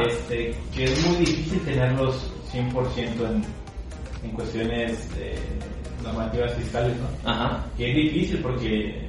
este, 0.07 0.55
que 0.75 0.85
es 0.85 1.07
muy 1.07 1.17
difícil 1.17 1.61
tenerlos 1.61 2.33
100% 2.53 2.95
en, 2.97 3.45
en 4.23 4.31
cuestiones 4.31 5.11
eh, 5.19 5.35
normativas 6.05 6.55
fiscales, 6.55 6.97
¿no? 6.97 7.31
Ajá. 7.31 7.65
Que 7.77 7.91
es 7.91 7.97
difícil 7.97 8.41
porque 8.43 9.09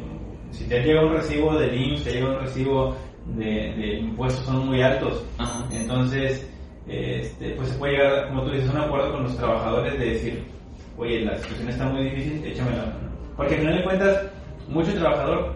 si 0.52 0.64
te 0.66 0.82
llega 0.82 1.06
un 1.06 1.14
recibo 1.14 1.56
del 1.58 1.80
IMSS, 1.80 2.04
te 2.04 2.12
llega 2.14 2.30
un 2.30 2.40
recibo 2.40 2.96
de, 3.36 3.46
de 3.46 4.00
impuestos 4.00 4.46
son 4.46 4.68
muy 4.68 4.82
altos. 4.82 5.24
Ajá. 5.38 5.66
Entonces, 5.72 6.48
este, 6.88 7.52
pues 7.52 7.70
se 7.70 7.78
puede 7.78 7.94
llegar, 7.94 8.28
como 8.30 8.44
tú 8.44 8.52
dices, 8.52 8.70
a 8.70 8.74
un 8.74 8.80
acuerdo 8.82 9.12
con 9.12 9.24
los 9.24 9.38
trabajadores 9.38 10.00
de 10.00 10.06
decir, 10.06 10.44
oye, 10.98 11.22
la 11.22 11.38
situación 11.38 11.70
está 11.70 11.86
muy 11.88 12.04
difícil, 12.04 12.46
échame 12.46 12.72
la 12.72 12.86
mano. 12.86 13.10
Porque 13.36 13.56
al 13.56 13.60
final 13.62 13.78
de 13.78 13.84
cuentas, 13.84 14.22
mucho 14.70 14.94
trabajador 14.94 15.56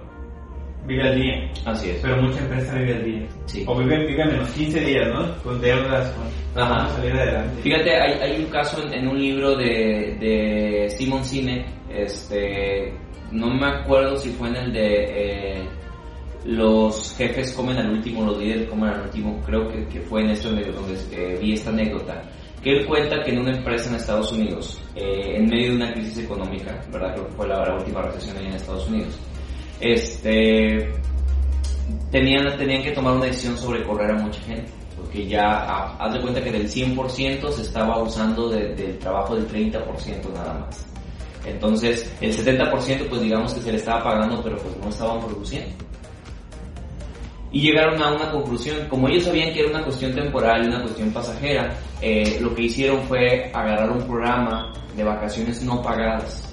vive 0.85 1.03
al 1.07 1.15
día, 1.15 1.51
Así 1.65 1.89
es. 1.91 1.99
pero 2.01 2.21
mucha 2.21 2.39
empresa 2.39 2.75
vive 2.75 2.93
al 2.95 3.03
día. 3.05 3.27
Sí. 3.45 3.63
O 3.67 3.77
vive, 3.77 4.05
vive 4.07 4.25
menos 4.25 4.49
15 4.51 4.79
días, 4.81 5.07
¿no? 5.13 5.35
Con 5.43 5.61
deudas, 5.61 6.11
con 6.53 6.61
Ajá. 6.63 6.89
salir 6.95 7.13
adelante. 7.13 7.61
Fíjate, 7.61 7.95
hay, 7.95 8.13
hay 8.19 8.43
un 8.43 8.49
caso 8.49 8.81
en, 8.83 8.93
en 8.93 9.07
un 9.07 9.19
libro 9.19 9.55
de, 9.55 10.17
de 10.19 10.89
Simon 10.97 11.23
Sinek, 11.23 11.65
este, 11.89 12.93
no 13.31 13.53
me 13.53 13.67
acuerdo 13.67 14.17
si 14.17 14.29
fue 14.31 14.49
en 14.49 14.55
el 14.55 14.73
de 14.73 15.05
eh, 15.59 15.69
los 16.45 17.15
jefes 17.17 17.53
comen 17.53 17.77
al 17.77 17.91
último, 17.91 18.25
los 18.25 18.37
líderes 18.37 18.67
comen 18.69 18.89
al 18.89 19.01
último, 19.01 19.41
creo 19.45 19.67
que, 19.67 19.85
que 19.87 19.99
fue 20.01 20.21
en 20.21 20.29
esto 20.31 20.49
donde, 20.49 20.71
donde, 20.71 20.93
eh, 21.11 21.37
vi 21.39 21.53
esta 21.53 21.69
anécdota, 21.69 22.21
que 22.63 22.71
él 22.71 22.85
cuenta 22.87 23.21
que 23.23 23.31
en 23.31 23.39
una 23.39 23.55
empresa 23.55 23.89
en 23.89 23.95
Estados 23.95 24.31
Unidos, 24.31 24.81
eh, 24.95 25.35
en 25.35 25.45
medio 25.49 25.71
de 25.71 25.75
una 25.77 25.93
crisis 25.93 26.19
económica, 26.19 26.79
¿verdad? 26.91 27.13
Creo 27.13 27.27
que 27.27 27.33
fue 27.33 27.47
la, 27.47 27.65
la 27.65 27.75
última 27.75 28.01
recesión 28.01 28.37
ahí 28.37 28.45
en 28.47 28.53
Estados 28.53 28.87
Unidos, 28.87 29.19
este, 29.81 30.91
tenían, 32.11 32.57
tenían 32.57 32.83
que 32.83 32.91
tomar 32.91 33.13
una 33.15 33.25
decisión 33.25 33.57
sobre 33.57 33.83
correr 33.83 34.11
a 34.11 34.15
mucha 34.15 34.41
gente, 34.41 34.71
porque 34.97 35.27
ya, 35.27 35.45
ha- 35.47 35.95
haz 35.97 36.13
de 36.13 36.21
cuenta 36.21 36.43
que 36.43 36.51
del 36.51 36.67
100% 36.69 37.51
se 37.51 37.61
estaba 37.61 38.01
usando 38.01 38.49
de- 38.49 38.75
del 38.75 38.97
trabajo 38.99 39.35
del 39.35 39.47
30% 39.47 40.29
nada 40.33 40.53
más. 40.59 40.85
Entonces, 41.45 42.11
el 42.19 42.33
70% 42.33 43.07
pues 43.07 43.21
digamos 43.21 43.53
que 43.53 43.61
se 43.61 43.71
le 43.71 43.77
estaba 43.77 44.03
pagando, 44.03 44.41
pero 44.43 44.57
pues 44.57 44.75
no 44.77 44.89
estaban 44.89 45.19
produciendo. 45.25 45.69
Y 47.51 47.61
llegaron 47.61 47.99
a 48.01 48.11
una 48.13 48.31
conclusión, 48.31 48.77
como 48.89 49.07
ellos 49.07 49.23
sabían 49.23 49.51
que 49.53 49.61
era 49.61 49.69
una 49.69 49.83
cuestión 49.83 50.13
temporal 50.13 50.67
una 50.67 50.81
cuestión 50.83 51.09
pasajera, 51.11 51.73
eh, 52.01 52.37
lo 52.41 52.53
que 52.53 52.63
hicieron 52.63 53.01
fue 53.03 53.49
agarrar 53.53 53.89
un 53.89 54.03
programa 54.03 54.71
de 54.95 55.03
vacaciones 55.03 55.63
no 55.63 55.81
pagadas, 55.81 56.48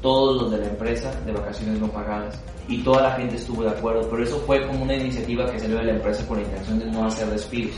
todos 0.00 0.42
los 0.42 0.50
de 0.50 0.58
la 0.58 0.66
empresa 0.68 1.12
de 1.24 1.32
vacaciones 1.32 1.80
no 1.80 1.88
pagadas, 1.88 2.40
y 2.68 2.78
toda 2.82 3.02
la 3.02 3.12
gente 3.12 3.36
estuvo 3.36 3.62
de 3.62 3.70
acuerdo, 3.70 4.08
pero 4.10 4.22
eso 4.22 4.38
fue 4.40 4.66
como 4.66 4.84
una 4.84 4.94
iniciativa 4.94 5.50
que 5.50 5.58
salió 5.58 5.78
de 5.78 5.84
la 5.84 5.92
empresa 5.92 6.26
con 6.26 6.38
la 6.38 6.44
intención 6.44 6.78
de 6.78 6.86
no 6.86 7.06
hacer 7.06 7.28
despidos. 7.28 7.74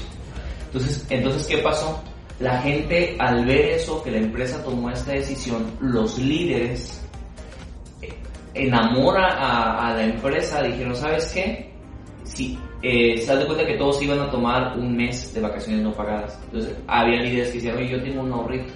Entonces, 0.67 1.07
entonces 1.09 1.47
¿qué 1.47 1.59
pasó? 1.59 2.03
La 2.41 2.61
gente 2.63 3.17
al 3.19 3.45
ver 3.45 3.73
eso, 3.73 4.03
que 4.03 4.11
la 4.11 4.19
empresa 4.19 4.63
tomó 4.65 4.91
esta 4.91 5.13
decisión, 5.13 5.67
los 5.81 6.19
líderes 6.19 7.07
eh, 8.03 8.15
enamora 8.55 9.89
a, 9.89 9.95
la 9.95 10.05
empresa, 10.05 10.63
dijeron, 10.63 10.97
¿sabes 10.97 11.31
qué? 11.33 11.71
Si, 12.25 12.59
eh, 12.83 13.19
se 13.19 13.35
dan 13.35 13.47
cuenta 13.47 13.67
que 13.67 13.77
todos 13.77 14.01
iban 14.03 14.21
a 14.21 14.31
tomar 14.31 14.79
un 14.79 14.97
mes 14.97 15.35
de 15.35 15.41
vacaciones 15.41 15.83
no 15.83 15.93
pagadas. 15.93 16.41
Entonces, 16.47 16.77
había 16.87 17.21
líderes 17.21 17.49
que 17.49 17.55
decían, 17.57 17.77
oye, 17.77 17.91
yo 17.91 18.03
tengo 18.03 18.23
un 18.23 18.33
ahorrito. 18.33 18.73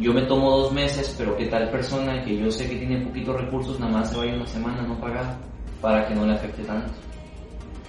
Yo 0.00 0.14
me 0.14 0.22
tomo 0.22 0.50
dos 0.50 0.72
meses, 0.72 1.14
pero 1.18 1.36
¿qué 1.36 1.46
tal 1.46 1.70
persona 1.70 2.24
que 2.24 2.38
yo 2.38 2.50
sé 2.50 2.68
que 2.68 2.76
tiene 2.76 3.04
poquitos 3.04 3.38
recursos, 3.38 3.78
nada 3.78 3.92
más 3.92 4.10
se 4.10 4.16
vaya 4.16 4.34
una 4.34 4.46
semana 4.46 4.82
no 4.82 4.98
pagada 4.98 5.38
para 5.80 6.06
que 6.08 6.14
no 6.14 6.24
le 6.24 6.32
afecte 6.32 6.62
tanto? 6.62 6.90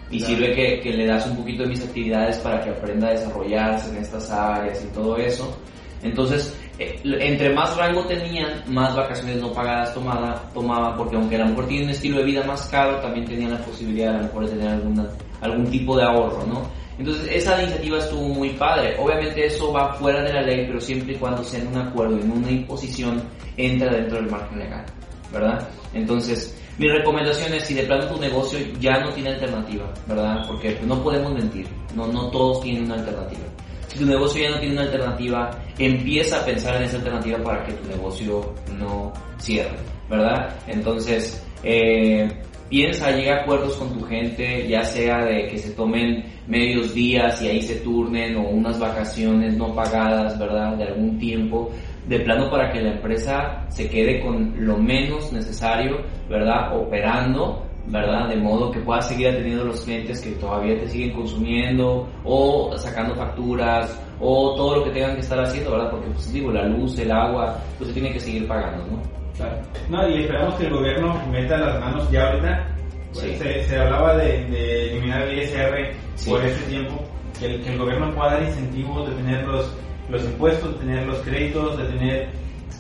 Y 0.10 0.18
Claro. 0.20 0.36
sirve 0.36 0.54
que, 0.54 0.80
que 0.82 0.92
le 0.92 1.08
das 1.08 1.26
un 1.26 1.38
poquito 1.38 1.64
de 1.64 1.70
mis 1.70 1.82
actividades 1.82 2.38
para 2.40 2.60
que 2.60 2.70
aprenda 2.70 3.08
a 3.08 3.12
desarrollarse 3.12 3.92
en 3.92 3.98
estas 3.98 4.30
áreas 4.30 4.84
y 4.84 4.94
todo 4.94 5.16
eso. 5.16 5.58
Entonces, 6.04 6.54
eh, 6.80 7.00
entre 7.04 7.54
más 7.54 7.78
rango 7.78 8.04
tenían, 8.06 8.64
más 8.68 8.94
vacaciones 8.94 9.38
no 9.38 9.54
pagadas 9.54 9.94
tomada, 9.94 10.50
tomaba, 10.54 10.98
porque 10.98 11.16
aunque 11.16 11.36
a 11.38 11.40
lo 11.40 11.46
mejor 11.46 11.68
tienen 11.68 11.86
un 11.88 11.92
estilo 11.92 12.18
de 12.18 12.24
vida 12.26 12.44
más 12.44 12.68
caro, 12.68 13.00
también 13.00 13.26
tenían 13.26 13.52
la 13.52 13.60
posibilidad 13.60 14.16
a 14.16 14.18
lo 14.18 14.24
mejor 14.24 14.46
de 14.46 14.52
tener 14.52 14.68
alguna, 14.68 15.08
algún 15.40 15.66
tipo 15.72 15.96
de 15.96 16.04
ahorro, 16.04 16.46
¿no? 16.46 16.81
Entonces, 16.98 17.28
esa 17.32 17.62
iniciativa 17.62 17.98
estuvo 17.98 18.28
muy 18.30 18.50
padre. 18.52 18.96
Obviamente 19.00 19.46
eso 19.46 19.72
va 19.72 19.94
fuera 19.94 20.22
de 20.24 20.34
la 20.34 20.42
ley, 20.42 20.66
pero 20.68 20.80
siempre 20.80 21.14
y 21.14 21.18
cuando 21.18 21.44
sea 21.44 21.62
en 21.62 21.68
un 21.68 21.78
acuerdo, 21.78 22.18
en 22.18 22.32
una 22.32 22.52
imposición, 22.52 23.22
entra 23.58 23.92
dentro 23.92 24.18
del 24.18 24.30
margen 24.30 24.60
legal, 24.60 24.86
¿verdad? 25.32 25.68
Entonces, 25.94 26.58
mi 26.78 26.88
recomendación 26.88 27.54
es 27.54 27.64
si 27.64 27.74
de 27.74 27.84
plano 27.84 28.08
tu 28.08 28.20
negocio 28.20 28.60
ya 28.80 29.00
no 29.00 29.12
tiene 29.14 29.32
alternativa, 29.32 29.92
¿verdad? 30.08 30.38
Porque 30.48 30.80
no 30.86 31.02
podemos 31.04 31.34
mentir, 31.34 31.68
no, 31.96 32.08
no 32.08 32.30
todos 32.30 32.62
tienen 32.62 32.86
una 32.86 32.96
alternativa. 32.96 33.44
Si 33.88 34.00
tu 34.00 34.06
negocio 34.06 34.42
ya 34.42 34.52
no 34.52 34.60
tiene 34.60 34.74
una 34.76 34.84
alternativa, 34.84 35.52
empieza 35.78 36.40
a 36.40 36.46
pensar 36.46 36.78
en 36.78 36.84
esa 36.84 36.98
alternativa 36.98 37.44
para 37.44 37.64
que 37.66 37.74
tu 37.74 37.90
negocio 37.90 38.54
no 38.78 39.12
cierre, 39.38 39.78
¿verdad? 40.10 40.56
Entonces, 40.68 41.46
eh, 41.64 42.28
piensa, 42.72 43.12
llega 43.12 43.36
a 43.36 43.42
acuerdos 43.42 43.76
con 43.76 43.90
tu 43.94 44.06
gente, 44.06 44.66
ya 44.68 44.84
sea 44.86 45.26
de 45.26 45.48
que 45.48 45.58
se 45.58 45.72
tomen 45.72 46.24
medios 46.48 46.94
días 46.96 47.42
y 47.42 47.50
ahí 47.50 47.62
se 47.62 47.76
turnen 47.82 48.38
o 48.38 48.50
unas 48.50 48.80
vacaciones 48.80 49.58
no 49.58 49.76
pagadas, 49.76 50.40
¿verdad? 50.40 50.78
De 50.78 50.86
algún 50.86 51.20
tiempo, 51.20 51.70
de 52.08 52.22
plano 52.22 52.50
para 52.50 52.72
que 52.72 52.82
la 52.82 52.94
empresa 52.94 53.66
se 53.68 53.90
quede 53.90 54.22
con 54.22 54.54
lo 54.66 54.78
menos 54.78 55.34
necesario, 55.34 55.98
¿verdad? 56.30 56.74
Operando, 56.78 57.62
¿verdad? 57.88 58.30
De 58.30 58.38
modo 58.38 58.72
que 58.72 58.80
puedas 58.80 59.06
seguir 59.10 59.28
atendiendo 59.28 59.64
a 59.64 59.68
los 59.68 59.82
clientes 59.82 60.22
que 60.22 60.32
todavía 60.32 60.80
te 60.80 60.88
siguen 60.88 61.12
consumiendo 61.12 62.08
o 62.24 62.72
sacando 62.78 63.14
facturas 63.16 64.02
o 64.22 64.56
todo 64.56 64.78
lo 64.78 64.84
que 64.86 64.92
tengan 64.92 65.16
que 65.16 65.22
estar 65.22 65.40
haciendo, 65.42 65.72
¿verdad? 65.72 65.92
Porque, 65.92 66.08
pues 66.08 66.32
digo, 66.32 66.54
la 66.54 66.64
luz, 66.64 66.98
el 66.98 67.12
agua, 67.12 67.60
pues 67.78 67.90
se 67.90 67.94
tiene 67.94 68.14
que 68.14 68.20
seguir 68.22 68.48
pagando, 68.48 68.86
¿no? 68.86 69.21
Claro. 69.38 69.58
No, 69.90 70.08
y 70.10 70.22
esperamos 70.22 70.56
que 70.56 70.68
el 70.68 70.74
gobierno 70.74 71.22
meta 71.32 71.58
las 71.58 71.80
manos 71.80 72.10
ya 72.12 72.28
ahorita. 72.30 72.68
Pues, 73.14 73.26
Sí. 73.26 73.36
Se, 73.38 73.64
se 73.66 73.78
hablaba 73.78 74.16
de, 74.16 74.46
de 74.46 74.92
eliminar 74.92 75.24
el 75.24 75.40
ISR 75.44 75.92
Sí. 76.16 76.30
por 76.30 76.42
este 76.46 76.64
tiempo, 76.70 77.04
que 77.40 77.46
el, 77.46 77.62
que 77.62 77.74
el 77.74 77.78
gobierno 77.80 78.10
pueda 78.16 78.34
dar 78.36 78.44
incentivos 78.44 79.10
de 79.10 79.16
tener 79.16 79.46
los, 79.46 79.76
los 80.10 80.24
impuestos, 80.24 80.74
de 80.74 80.80
tener 80.86 81.06
los 81.08 81.18
créditos, 81.20 81.78
de 81.78 81.84
tener 81.86 82.30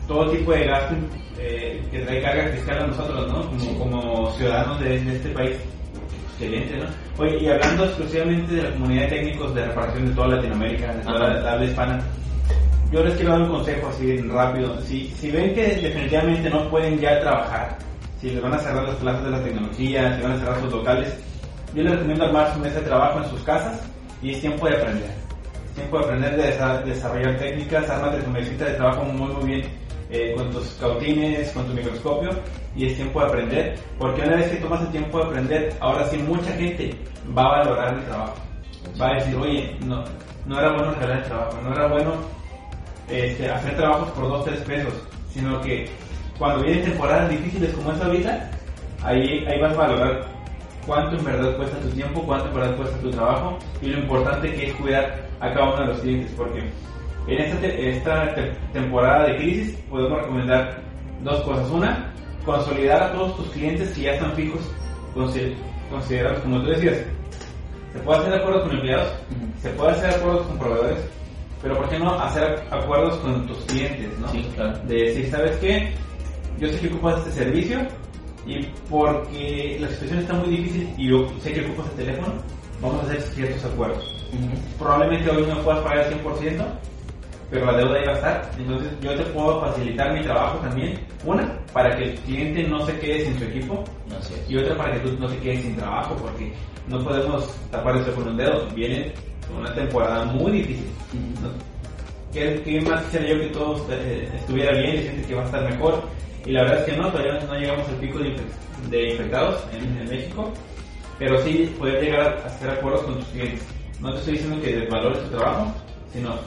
todo 0.07 0.29
tipo 0.31 0.53
de 0.53 0.65
gasto 0.67 0.95
eh, 1.37 1.81
que 1.91 1.99
trae 1.99 2.21
carga 2.21 2.47
fiscal 2.47 2.79
a 2.83 2.87
nosotros, 2.87 3.27
¿no? 3.27 3.41
Como, 3.45 3.59
Sí. 3.59 3.75
como 3.77 4.31
ciudadanos 4.37 4.79
de, 4.79 4.99
de 5.01 5.15
este 5.17 5.29
país. 5.31 5.57
Excelente, 6.39 6.77
¿no? 6.77 6.85
Oye, 7.23 7.37
y 7.43 7.47
hablando 7.49 7.85
exclusivamente 7.85 8.53
de 8.55 8.63
la 8.63 8.71
comunidad 8.71 9.01
de 9.03 9.07
técnicos 9.09 9.53
de 9.53 9.65
reparación 9.65 10.07
de 10.07 10.13
toda 10.15 10.27
Latinoamérica, 10.29 10.93
de 10.93 11.01
toda 11.03 11.25
Ajá. 11.29 11.39
la 11.41 11.51
habla 11.53 11.65
hispana, 11.65 12.01
yo 12.91 13.03
les 13.03 13.15
quiero 13.15 13.31
dar 13.31 13.41
un 13.43 13.49
consejo 13.49 13.87
así 13.87 14.17
rápido. 14.21 14.79
Si, 14.81 15.07
si 15.19 15.31
ven 15.31 15.53
que 15.53 15.63
definitivamente 15.75 16.49
no 16.49 16.69
pueden 16.69 16.99
ya 16.99 17.19
trabajar, 17.21 17.77
si 18.19 18.29
les 18.31 18.41
van 18.41 18.53
a 18.53 18.59
cerrar 18.59 18.83
las 18.83 18.95
plazas 18.97 19.23
de 19.23 19.31
la 19.31 19.43
tecnología, 19.43 20.15
si 20.17 20.21
van 20.23 20.31
a 20.33 20.37
cerrar 20.39 20.59
sus 20.61 20.71
locales, 20.71 21.13
yo 21.73 21.83
les 21.83 21.93
recomiendo 21.93 22.25
armar 22.25 22.53
su 22.53 22.59
mesa 22.59 22.79
de 22.79 22.85
trabajo 22.85 23.19
en 23.23 23.29
sus 23.29 23.41
casas 23.43 23.79
y 24.21 24.31
es 24.31 24.41
tiempo 24.41 24.67
de 24.67 24.75
aprender. 24.75 25.09
Es 25.69 25.75
tiempo 25.75 25.97
de 25.99 26.03
aprender 26.05 26.35
de 26.35 26.43
desa- 26.53 26.83
desarrollar 26.83 27.37
técnicas, 27.37 27.89
armas 27.89 28.13
de 28.15 28.21
tu 28.23 28.29
mesita 28.29 28.65
de 28.65 28.73
trabajo 28.73 29.03
muy 29.05 29.31
muy 29.33 29.45
bien 29.45 29.63
eh, 30.09 30.33
con 30.35 30.51
tus 30.51 30.67
cautines, 30.79 31.49
con 31.51 31.65
tu 31.65 31.73
microscopio 31.73 32.29
y 32.75 32.87
es 32.87 32.95
tiempo 32.95 33.21
de 33.21 33.27
aprender 33.27 33.75
porque 33.97 34.21
una 34.21 34.35
vez 34.35 34.49
que 34.51 34.57
tomas 34.57 34.81
el 34.81 34.89
tiempo 34.89 35.19
de 35.19 35.23
aprender, 35.25 35.73
ahora 35.79 36.05
sí 36.09 36.17
mucha 36.17 36.51
gente 36.51 36.93
va 37.37 37.45
a 37.45 37.57
valorar 37.59 37.93
el 37.93 38.03
trabajo. 38.03 38.35
Va 39.01 39.07
a 39.11 39.13
decir, 39.15 39.35
oye, 39.37 39.75
no, 39.85 40.03
no 40.45 40.59
era 40.59 40.73
bueno 40.73 40.91
regalar 40.91 41.17
el 41.19 41.23
trabajo, 41.23 41.57
no 41.63 41.73
era 41.73 41.87
bueno 41.87 42.11
este, 43.09 43.49
hacer 43.49 43.75
trabajos 43.75 44.09
por 44.11 44.27
2, 44.27 44.45
3 44.45 44.59
pesos, 44.61 44.93
sino 45.33 45.61
que 45.61 45.89
cuando 46.37 46.63
vienen 46.63 46.83
temporadas 46.85 47.29
difíciles 47.29 47.73
como 47.73 47.91
esta 47.91 48.05
ahorita, 48.05 48.51
ahí, 49.03 49.45
ahí 49.47 49.59
vas 49.61 49.73
a 49.73 49.77
valorar 49.77 50.25
cuánto 50.85 51.17
en 51.17 51.25
verdad 51.25 51.55
cuesta 51.57 51.77
tu 51.79 51.89
tiempo, 51.89 52.23
cuánto 52.23 52.47
en 52.47 52.53
verdad 52.55 52.75
cuesta 52.77 52.97
tu 52.99 53.11
trabajo 53.11 53.57
y 53.81 53.87
lo 53.87 53.99
importante 53.99 54.53
que 54.53 54.67
es 54.67 54.73
cuidar 54.75 55.21
a 55.39 55.53
cada 55.53 55.69
uno 55.73 55.81
de 55.81 55.87
los 55.87 55.99
clientes, 55.99 56.31
porque 56.35 56.59
en 57.27 57.37
esta, 57.41 57.59
te- 57.61 57.89
esta 57.97 58.35
te- 58.35 58.51
temporada 58.73 59.25
de 59.27 59.37
crisis 59.37 59.77
podemos 59.89 60.19
recomendar 60.21 60.81
dos 61.23 61.41
cosas. 61.41 61.69
Una, 61.69 62.11
consolidar 62.45 63.03
a 63.03 63.11
todos 63.13 63.37
tus 63.37 63.47
clientes 63.49 63.91
si 63.93 64.01
ya 64.03 64.13
están 64.13 64.33
fijos, 64.33 64.61
consi- 65.15 65.53
considerarlos 65.91 66.41
como 66.41 66.61
tú 66.61 66.69
decías. 66.71 66.97
Se 67.93 67.99
puede 67.99 68.19
hacer 68.21 68.33
acuerdos 68.35 68.63
con 68.63 68.71
empleados, 68.71 69.13
se 69.61 69.69
puede 69.71 69.91
hacer 69.91 70.09
acuerdos 70.15 70.47
con 70.47 70.57
proveedores, 70.59 70.99
pero 71.61 71.77
¿por 71.77 71.89
qué 71.89 71.99
no 71.99 72.11
hacer 72.19 72.63
acuerdos 72.71 73.17
con 73.19 73.47
tus 73.47 73.57
clientes, 73.65 74.17
no? 74.19 74.27
Sí, 74.29 74.49
claro. 74.55 74.77
De 74.85 74.95
decir, 74.95 75.29
¿sabes 75.29 75.57
qué? 75.57 75.93
Yo 76.59 76.67
sé 76.69 76.79
que 76.79 76.87
ocupas 76.87 77.19
este 77.19 77.43
servicio 77.43 77.79
y 78.45 78.65
porque 78.89 79.77
la 79.79 79.87
situación 79.89 80.19
está 80.19 80.33
muy 80.33 80.49
difícil 80.49 80.93
y 80.97 81.09
yo 81.09 81.27
sé 81.41 81.53
que 81.53 81.65
ocupas 81.65 81.87
el 81.91 82.05
teléfono, 82.05 82.33
vamos 82.81 83.03
a 83.03 83.07
hacer 83.07 83.21
ciertos 83.21 83.65
acuerdos. 83.65 84.17
Probablemente 84.79 85.29
hoy 85.29 85.45
no 85.45 85.61
puedas 85.61 85.81
pagar 85.81 86.07
el 86.07 86.23
100%, 86.23 86.65
pero 87.51 87.65
la 87.65 87.77
deuda 87.77 88.01
iba 88.01 88.11
a 88.11 88.15
estar. 88.15 88.51
Entonces 88.57 88.91
yo 89.01 89.15
te 89.15 89.23
puedo 89.25 89.61
facilitar 89.61 90.13
mi 90.13 90.23
trabajo 90.23 90.57
también. 90.59 90.99
Una, 91.25 91.59
para 91.73 91.95
que 91.95 92.05
el 92.05 92.15
cliente 92.21 92.63
no 92.63 92.85
se 92.85 92.97
quede 92.99 93.25
sin 93.25 93.37
su 93.37 93.43
equipo 93.43 93.83
y 94.47 94.57
otra 94.57 94.75
para 94.77 94.93
que 94.93 94.99
tú 95.09 95.17
no 95.19 95.27
te 95.27 95.37
quedes 95.37 95.61
sin 95.61 95.75
trabajo 95.75 96.15
porque 96.15 96.53
no 96.87 97.03
podemos 97.03 97.55
tapar 97.69 97.97
esto 97.97 98.13
con 98.15 98.29
un 98.29 98.37
dedo. 98.37 98.67
Viene 98.73 99.13
una 99.57 99.73
temporada 99.73 100.25
muy 100.25 100.51
difícil. 100.51 100.87
¿no? 101.41 101.49
¿qué, 102.33 102.61
qué 102.63 102.81
más 102.81 103.03
quisiera 103.05 103.27
yo 103.27 103.39
que 103.39 103.47
todo 103.47 103.87
eh, 103.91 104.29
estuviera 104.35 104.77
bien 104.77 104.95
y 104.95 105.03
gente 105.03 105.27
que 105.27 105.35
va 105.35 105.43
a 105.43 105.45
estar 105.45 105.69
mejor? 105.69 106.03
Y 106.45 106.51
la 106.51 106.63
verdad 106.63 106.79
es 106.79 106.85
que 106.85 106.97
no, 106.97 107.11
todavía 107.11 107.39
no 107.39 107.55
llegamos 107.55 107.87
al 107.87 107.95
pico 107.95 108.19
de, 108.19 108.35
de 108.89 109.11
infectados 109.11 109.63
en, 109.73 109.97
en, 109.97 110.09
México, 110.09 110.51
pero 111.19 111.41
sí 111.43 111.71
poder 111.77 112.03
llegar 112.03 112.41
a 112.43 112.47
hacer 112.47 112.69
acuerdos 112.69 113.03
con 113.03 113.19
tus 113.19 113.27
clientes. 113.27 113.63
No 113.99 114.11
te 114.13 114.19
estoy 114.19 114.33
diciendo 114.33 114.61
que 114.61 114.75
desvalores 114.75 115.23
tu 115.23 115.37
trabajo, 115.37 115.73
sino 116.11 116.39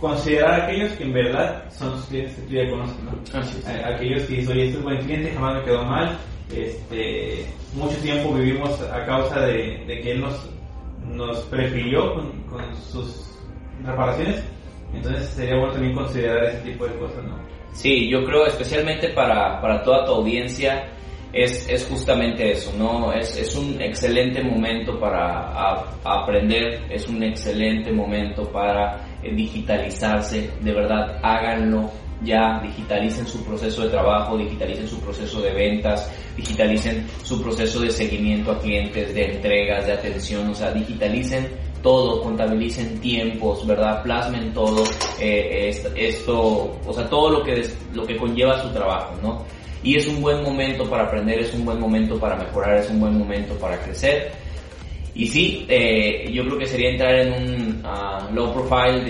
considerar 0.00 0.60
a 0.60 0.64
aquellos 0.64 0.92
que 0.92 1.04
en 1.04 1.12
verdad 1.12 1.64
son 1.70 1.92
tus 1.92 2.06
clientes 2.06 2.34
que 2.34 2.42
tú 2.42 2.54
ya 2.54 2.70
conoces, 2.70 2.96
¿no? 3.04 3.94
Aquellos 3.94 4.22
que 4.24 4.34
dicen, 4.34 4.52
oye, 4.52 4.66
este 4.66 4.78
es 4.78 4.84
buen 4.84 4.98
cliente, 4.98 5.32
jamás 5.32 5.54
me 5.54 5.64
quedó 5.64 5.84
mal, 5.84 6.18
este, 6.52 7.46
mucho 7.74 7.96
tiempo 7.98 8.34
vivimos 8.34 8.80
a 8.80 9.06
causa 9.06 9.40
de, 9.40 9.84
de 9.86 10.00
que 10.00 10.12
él 10.12 10.20
nos, 10.20 10.34
nos 11.16 11.40
prefirió 11.44 12.14
con, 12.14 12.46
sus 12.76 13.38
reparaciones, 13.84 14.44
entonces 14.94 15.28
sería 15.30 15.56
bueno 15.56 15.72
también 15.72 15.94
considerar 15.94 16.44
ese 16.44 16.58
tipo 16.70 16.86
de 16.86 16.94
cosas, 16.98 17.24
¿no? 17.24 17.38
Sí, 17.72 18.08
yo 18.08 18.24
creo 18.24 18.46
especialmente 18.46 19.10
para, 19.10 19.60
para 19.60 19.82
toda 19.82 20.06
tu 20.06 20.12
audiencia 20.12 20.88
es, 21.32 21.68
es 21.68 21.86
justamente 21.86 22.52
eso, 22.52 22.72
¿no? 22.78 23.12
Es, 23.12 23.36
es 23.36 23.54
un 23.54 23.80
excelente 23.82 24.42
momento 24.42 24.98
para 24.98 25.84
aprender, 26.02 26.84
es 26.88 27.06
un 27.08 27.22
excelente 27.22 27.92
momento 27.92 28.50
para 28.50 29.00
digitalizarse, 29.22 30.50
de 30.60 30.72
verdad, 30.72 31.18
háganlo 31.22 31.90
ya, 32.22 32.60
digitalicen 32.62 33.26
su 33.26 33.44
proceso 33.44 33.82
de 33.82 33.90
trabajo, 33.90 34.36
digitalicen 34.36 34.88
su 34.88 35.00
proceso 35.00 35.40
de 35.40 35.52
ventas, 35.52 36.10
digitalicen 36.36 37.06
su 37.22 37.42
proceso 37.42 37.80
de 37.80 37.90
seguimiento 37.90 38.52
a 38.52 38.58
clientes, 38.58 39.14
de 39.14 39.34
entregas, 39.34 39.86
de 39.86 39.92
atención, 39.92 40.48
o 40.48 40.54
sea, 40.54 40.72
digitalicen 40.72 41.48
todo, 41.82 42.22
contabilicen 42.22 42.98
tiempos, 43.00 43.66
¿verdad? 43.66 44.02
Plasmen 44.02 44.52
todo 44.52 44.84
eh, 45.20 45.70
esto, 45.94 46.76
o 46.84 46.92
sea, 46.92 47.08
todo 47.08 47.30
lo 47.30 47.42
que, 47.44 47.68
lo 47.92 48.06
que 48.06 48.16
conlleva 48.16 48.60
su 48.62 48.70
trabajo, 48.70 49.14
¿no? 49.22 49.44
Y 49.82 49.96
es 49.96 50.08
un 50.08 50.20
buen 50.20 50.42
momento 50.42 50.88
para 50.88 51.04
aprender, 51.04 51.38
es 51.38 51.54
un 51.54 51.64
buen 51.64 51.78
momento 51.78 52.18
para 52.18 52.36
mejorar, 52.36 52.78
es 52.78 52.90
un 52.90 52.98
buen 52.98 53.16
momento 53.16 53.54
para 53.54 53.78
crecer. 53.78 54.32
Y 55.18 55.26
sí, 55.28 55.64
eh, 55.68 56.28
yo 56.30 56.44
creo 56.44 56.58
que 56.58 56.66
sería 56.66 56.90
entrar 56.90 57.14
en 57.14 57.32
un 57.32 57.82
uh, 57.86 58.34
low 58.34 58.52
profile 58.52 59.00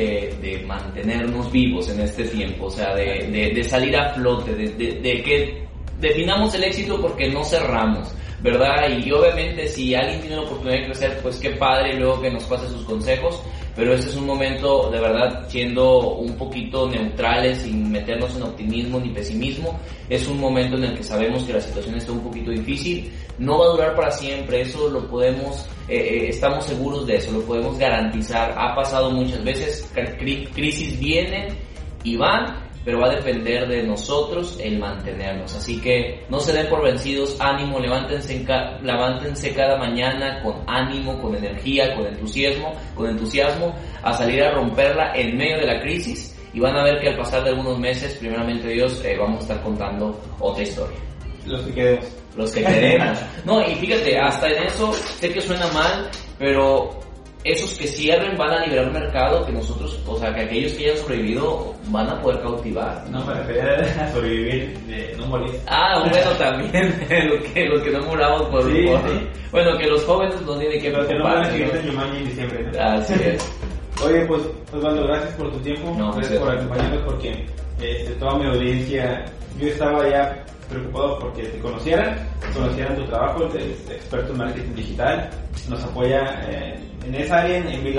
de, 0.41 0.63
mantenernos 0.65 1.51
vivos 1.51 1.89
en 1.91 2.01
este 2.01 2.25
tiempo, 2.25 2.67
o 2.67 2.71
sea, 2.71 2.95
de, 2.95 3.29
de, 3.29 3.51
de 3.53 3.65
salir 3.65 3.97
a 3.97 4.15
flote, 4.15 4.55
de, 4.55 5.23
que 5.23 5.67
definamos 6.01 6.55
el 6.55 6.63
éxito 6.65 7.01
porque 7.01 7.29
no 7.29 7.43
cerramos, 7.43 8.15
¿verdad? 8.47 8.89
Y 8.89 9.11
obviamente 9.11 9.67
si 9.67 9.93
alguien 9.95 10.21
tiene 10.21 10.37
la 10.37 10.43
oportunidad 10.43 10.79
de 10.79 10.87
crecer, 10.87 11.19
pues 11.21 11.37
qué 11.39 11.51
padre 11.51 11.95
luego 11.95 12.21
que 12.21 12.31
nos 12.31 12.45
pase 12.45 12.69
sus 12.69 12.85
consejos, 12.85 13.43
pero 13.75 13.93
este 13.93 14.09
es 14.11 14.15
un 14.15 14.25
momento 14.25 14.89
de 14.89 15.01
verdad 15.01 15.47
siendo 15.49 16.15
un 16.15 16.37
poquito 16.37 16.89
neutrales, 16.89 17.59
sin 17.59 17.91
meternos 17.91 18.37
en 18.37 18.45
optimismo 18.45 19.01
ni 19.01 19.11
pesimismo. 19.11 19.81
Es 20.09 20.29
un 20.29 20.39
momento 20.39 20.77
en 20.77 20.85
el 20.85 20.97
que 20.97 21.03
sabemos 21.03 21.43
que 21.43 21.55
la 21.55 21.61
situación 21.61 21.97
está 21.97 22.13
un 22.13 22.21
poquito 22.21 22.53
difícil, 22.53 23.13
no 23.39 23.59
va 23.59 23.67
a 23.67 23.71
durar 23.71 23.97
para 23.97 24.13
siempre, 24.13 24.61
eso 24.61 24.89
lo 24.91 25.09
podemos, 25.09 25.67
eh, 25.89 25.97
eh, 25.97 26.29
estamos 26.29 26.65
seguros 26.67 27.05
de 27.05 27.17
eso, 27.17 27.33
lo 27.33 27.41
podemos 27.41 27.77
garantizar. 27.77 28.55
Ha 28.57 28.77
pasado 28.77 29.11
muchas 29.11 29.43
veces, 29.43 29.93
crisis 30.55 31.01
vienen 31.01 31.49
y 32.05 32.17
van, 32.17 32.66
pero 32.87 33.01
va 33.01 33.09
a 33.09 33.17
depender 33.17 33.67
de 33.67 33.83
nosotros 33.83 34.57
el 34.63 34.79
mantenernos. 34.79 35.53
Así 35.57 35.81
que 35.81 36.25
no 36.29 36.39
se 36.39 36.53
den 36.53 36.69
por 36.69 36.85
vencidos, 36.85 37.37
ánimo, 37.41 37.81
levántense, 37.81 38.47
levántense 38.81 39.53
cada 39.53 39.77
mañana 39.77 40.41
con 40.41 40.63
ánimo, 40.69 41.21
con 41.21 41.35
energía, 41.35 41.97
con 41.97 42.07
entusiasmo, 42.07 42.73
con 42.95 43.11
entusiasmo, 43.11 43.75
a 44.05 44.13
salir 44.13 44.41
a 44.45 44.53
romperla 44.53 45.13
en 45.17 45.37
medio 45.37 45.59
de 45.59 45.67
la 45.67 45.81
crisis 45.81 46.39
y 46.55 46.61
van 46.61 46.77
a 46.77 46.85
ver 46.85 47.01
que 47.01 47.09
al 47.09 47.17
pasar 47.17 47.43
de 47.43 47.51
algunos 47.51 47.77
meses, 47.77 48.15
primeramente 48.21 48.69
Dios, 48.69 49.05
eh, 49.05 49.17
vamos 49.19 49.39
a 49.39 49.43
estar 49.43 49.63
contando 49.63 50.21
otra 50.39 50.63
historia. 50.63 50.97
Los 51.45 51.63
que 51.63 51.73
queremos. 51.75 52.07
Los 52.37 52.53
que 52.53 52.63
queremos. 52.63 53.19
No, 53.45 53.69
y 53.69 53.75
fíjate, 53.75 54.17
hasta 54.17 54.47
en 54.47 54.63
eso, 54.63 54.93
sé 54.93 55.33
que 55.33 55.41
suena 55.41 55.67
mal, 55.73 56.09
pero 56.39 57.01
esos 57.47 57.75
que 57.79 57.87
cierren 57.87 58.37
van 58.37 58.51
a 58.51 58.65
liberar 58.65 58.87
un 58.87 58.93
mercado 58.93 59.47
que 59.47 59.53
nosotros, 59.53 59.99
o 60.07 60.19
sea, 60.19 60.35
que 60.35 60.43
aquellos 60.43 60.73
que 60.73 60.87
hayan 60.87 60.99
sobrevivido 60.99 61.75
van 61.89 62.09
a 62.09 62.21
poder 62.21 62.41
cautivar. 62.43 63.05
No, 63.09 63.25
me 63.25 63.35
refería 63.35 64.05
a 64.05 64.13
sobrevivir, 64.13 64.79
de 64.81 65.15
no 65.17 65.27
morir. 65.27 65.61
Ah, 65.67 66.05
bueno, 66.11 66.31
también, 66.33 66.95
los 67.31 67.53
que, 67.53 67.65
los 67.67 67.83
que 67.83 67.91
no 67.91 68.03
muramos 68.03 68.43
por, 68.49 68.65
sí, 68.65 68.87
Bueno, 69.53 69.79
que 69.79 69.87
los 69.87 70.05
jóvenes 70.05 70.41
no 70.43 70.59
tienen 70.59 70.81
que 70.81 70.91
Los 70.91 71.07
que 71.07 71.15
no 71.15 71.25
van 71.25 71.39
a 71.39 71.51
seguir 71.51 71.71
en 71.73 72.25
diciembre. 72.25 72.81
Así 72.81 73.15
es. 73.15 73.53
Oye, 74.05 74.27
pues, 74.27 74.43
Osvaldo, 74.75 75.07
gracias 75.07 75.33
por 75.35 75.51
tu 75.53 75.59
tiempo, 75.61 75.97
gracias 76.15 76.39
por 76.39 76.51
acompañarnos 76.51 77.03
porque 77.05 77.47
este, 77.81 78.13
toda 78.17 78.39
mi 78.39 78.47
audiencia, 78.47 79.25
yo 79.59 79.69
estaba 79.69 80.09
ya 80.09 80.45
preocupado 80.69 81.19
porque 81.19 81.45
te 81.45 81.59
conocieran, 81.59 82.17
conocieran 82.55 82.97
tu 82.97 83.05
trabajo, 83.05 83.49
eres 83.55 83.89
experto 83.91 84.33
en 84.33 84.39
marketing 84.39 84.75
digital, 84.75 85.31
nos 85.69 85.83
apoya 85.85 86.41
eh, 86.49 86.79
en 87.07 87.15
esa 87.15 87.41
área, 87.41 87.59
en, 87.59 87.69
en, 87.69 87.87
en 87.87 87.97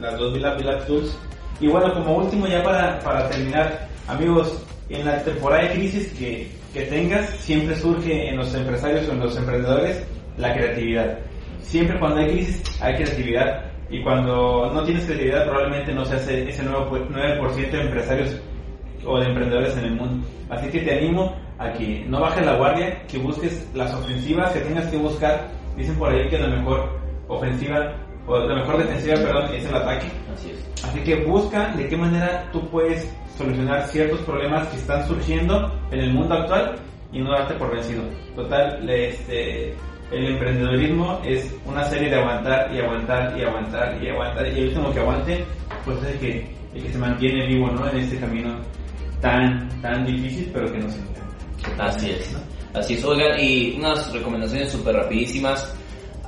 las 0.00 0.18
dos 0.18 0.32
VLAB, 0.32 0.86
Tools. 0.86 1.16
Y 1.60 1.68
bueno, 1.68 1.92
como 1.94 2.16
último 2.18 2.46
ya 2.46 2.62
para, 2.62 2.98
para 3.00 3.28
terminar, 3.28 3.88
amigos, 4.08 4.62
en 4.88 5.04
la 5.04 5.22
temporada 5.22 5.62
de 5.62 5.74
crisis 5.74 6.12
que, 6.18 6.50
que 6.72 6.82
tengas, 6.82 7.28
siempre 7.30 7.74
surge 7.76 8.28
en 8.28 8.36
los 8.36 8.54
empresarios 8.54 9.08
o 9.08 9.12
en 9.12 9.20
los 9.20 9.36
emprendedores 9.36 10.04
la 10.36 10.54
creatividad. 10.54 11.18
Siempre 11.60 11.98
cuando 11.98 12.20
hay 12.20 12.30
crisis 12.30 12.62
hay 12.80 12.94
creatividad 12.94 13.64
y 13.90 14.02
cuando 14.02 14.70
no 14.72 14.84
tienes 14.84 15.04
creatividad 15.04 15.44
probablemente 15.44 15.92
no 15.92 16.04
se 16.04 16.16
hace 16.16 16.48
ese 16.48 16.64
9%, 16.64 17.06
9 17.10 17.68
de 17.70 17.80
empresarios 17.80 18.40
o 19.04 19.18
de 19.18 19.26
emprendedores 19.26 19.76
en 19.76 19.84
el 19.84 19.94
mundo. 19.94 20.26
Así 20.50 20.68
que 20.68 20.80
te 20.80 20.98
animo 20.98 21.34
a 21.58 21.72
que 21.72 22.04
no 22.06 22.20
bajes 22.20 22.44
la 22.44 22.56
guardia, 22.56 23.02
que 23.06 23.18
busques 23.18 23.68
las 23.74 23.92
ofensivas 23.94 24.52
que 24.52 24.60
tengas 24.60 24.86
que 24.88 24.96
buscar. 24.96 25.48
Dicen 25.76 25.96
por 25.96 26.10
ahí 26.10 26.28
que 26.28 26.38
la 26.38 26.48
mejor 26.48 26.88
ofensiva, 27.28 27.94
o 28.26 28.38
la 28.38 28.56
mejor 28.56 28.78
defensiva, 28.78 29.16
perdón, 29.16 29.54
es 29.54 29.64
el 29.64 29.74
ataque. 29.74 30.06
Así 30.34 30.50
es. 30.50 30.84
Así 30.84 31.00
que 31.00 31.24
busca 31.24 31.68
de 31.74 31.88
qué 31.88 31.96
manera 31.96 32.48
tú 32.52 32.60
puedes 32.68 33.10
solucionar 33.36 33.86
ciertos 33.88 34.20
problemas 34.20 34.68
que 34.68 34.76
están 34.76 35.06
surgiendo 35.06 35.72
en 35.90 36.00
el 36.00 36.12
mundo 36.12 36.34
actual 36.34 36.76
y 37.12 37.20
no 37.20 37.30
darte 37.30 37.54
por 37.54 37.70
vencido. 37.70 38.02
Total, 38.34 38.88
este, 38.88 39.74
el 40.10 40.26
emprendedorismo 40.26 41.20
es 41.24 41.54
una 41.64 41.84
serie 41.84 42.08
de 42.08 42.16
aguantar 42.16 42.72
y 42.74 42.80
aguantar 42.80 43.38
y 43.38 43.42
aguantar 43.42 44.02
y 44.02 44.08
aguantar 44.08 44.46
y 44.46 44.58
el 44.60 44.68
último 44.68 44.92
que 44.92 45.00
aguante, 45.00 45.44
pues 45.84 45.98
es 45.98 46.08
el 46.10 46.18
que, 46.18 46.56
el 46.74 46.82
que 46.82 46.92
se 46.92 46.98
mantiene 46.98 47.46
vivo, 47.46 47.70
¿no? 47.70 47.88
En 47.88 47.98
este 47.98 48.18
camino 48.18 48.56
tan, 49.20 49.68
tan 49.80 50.04
difícil, 50.04 50.50
pero 50.52 50.70
que 50.72 50.78
nos 50.78 50.94
encanta. 50.94 51.25
Así 51.78 52.10
es. 52.10 52.36
Así 52.74 52.94
es, 52.94 53.04
oigan, 53.04 53.40
y 53.40 53.76
unas 53.76 54.12
recomendaciones 54.12 54.70
súper 54.70 54.94
rapidísimas. 54.94 55.74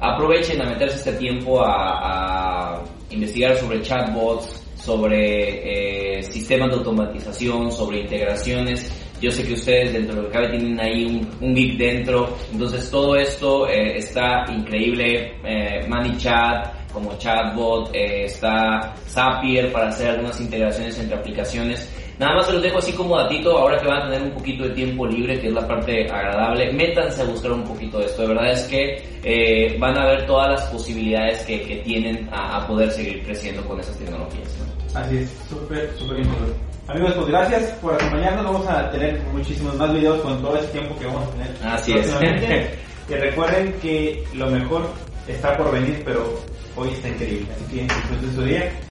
Aprovechen 0.00 0.62
a 0.62 0.70
meterse 0.70 0.96
este 0.96 1.12
tiempo 1.14 1.60
a, 1.62 2.82
investigar 3.10 3.56
sobre 3.56 3.82
chatbots, 3.82 4.62
sobre 4.76 6.18
eh, 6.18 6.22
sistemas 6.22 6.68
de 6.70 6.76
automatización, 6.76 7.72
sobre 7.72 8.00
integraciones. 8.00 8.90
Yo 9.20 9.30
sé 9.30 9.44
que 9.44 9.54
ustedes 9.54 9.92
dentro 9.92 10.14
de 10.14 10.22
lo 10.22 10.28
que 10.28 10.34
cabe 10.34 10.50
tienen 10.50 10.80
ahí 10.80 11.04
un, 11.04 11.28
un 11.40 11.54
geek 11.54 11.76
dentro, 11.76 12.36
entonces 12.52 12.88
todo 12.90 13.16
esto 13.16 13.66
eh, 13.66 13.96
está 13.96 14.44
increíble. 14.48 15.32
Eh, 15.44 15.86
ManyChat 15.88 16.92
como 16.92 17.16
chatbot, 17.18 17.94
eh, 17.94 18.24
está 18.24 18.94
Zapier 19.08 19.70
para 19.72 19.88
hacer 19.88 20.10
algunas 20.10 20.40
integraciones 20.40 20.98
entre 20.98 21.16
aplicaciones. 21.16 21.88
Nada 22.18 22.34
más 22.34 22.46
se 22.46 22.52
los 22.54 22.62
dejo 22.62 22.78
así 22.78 22.92
como 22.92 23.16
datito, 23.16 23.56
ahora 23.56 23.78
que 23.78 23.86
van 23.86 24.02
a 24.02 24.10
tener 24.10 24.22
un 24.22 24.32
poquito 24.32 24.64
de 24.64 24.70
tiempo 24.70 25.06
libre, 25.06 25.40
que 25.40 25.48
es 25.48 25.52
la 25.52 25.66
parte 25.66 26.04
agradable, 26.10 26.72
métanse 26.72 27.22
a 27.22 27.24
buscar 27.24 27.52
un 27.52 27.62
poquito 27.62 27.98
de 27.98 28.06
esto. 28.06 28.22
De 28.22 28.28
verdad 28.28 28.50
es 28.50 28.62
que 28.64 29.02
eh, 29.22 29.76
van 29.78 29.96
a 29.96 30.06
ver 30.06 30.26
todas 30.26 30.48
las 30.48 30.62
posibilidades 30.66 31.42
que, 31.44 31.62
que 31.62 31.76
tienen 31.76 32.28
a, 32.32 32.56
a, 32.56 32.66
poder 32.66 32.90
seguir 32.90 33.22
creciendo 33.22 33.64
con 33.66 33.78
esas 33.78 33.96
tecnologías. 33.98 34.48
¿no? 34.58 34.98
Así 35.00 35.18
es, 35.18 35.30
súper, 35.48 35.92
súper 35.96 36.18
importante. 36.18 36.68
Amigos, 36.88 37.12
pues 37.16 37.26
gracias 37.28 37.62
por 37.82 37.94
acompañarnos. 37.94 38.44
Vamos 38.44 38.66
a 38.66 38.90
tener 38.90 39.20
muchísimos 39.32 39.76
más 39.76 39.92
videos 39.92 40.20
con 40.22 40.40
todo 40.40 40.56
ese 40.56 40.68
tiempo 40.68 40.98
que 40.98 41.06
vamos 41.06 41.22
a 41.22 41.30
tener. 41.32 41.48
Así 41.62 41.92
es. 41.92 42.14
y 43.10 43.14
recuerden 43.14 43.74
que 43.80 44.24
lo 44.34 44.46
mejor 44.46 44.88
está 45.28 45.56
por 45.56 45.70
venir, 45.70 46.02
pero 46.04 46.40
hoy 46.74 46.88
está 46.88 47.10
increíble. 47.10 47.46
Así 47.54 47.76
que 47.76 47.82
disfruten 47.82 48.34
su 48.34 48.42
día. 48.42 48.72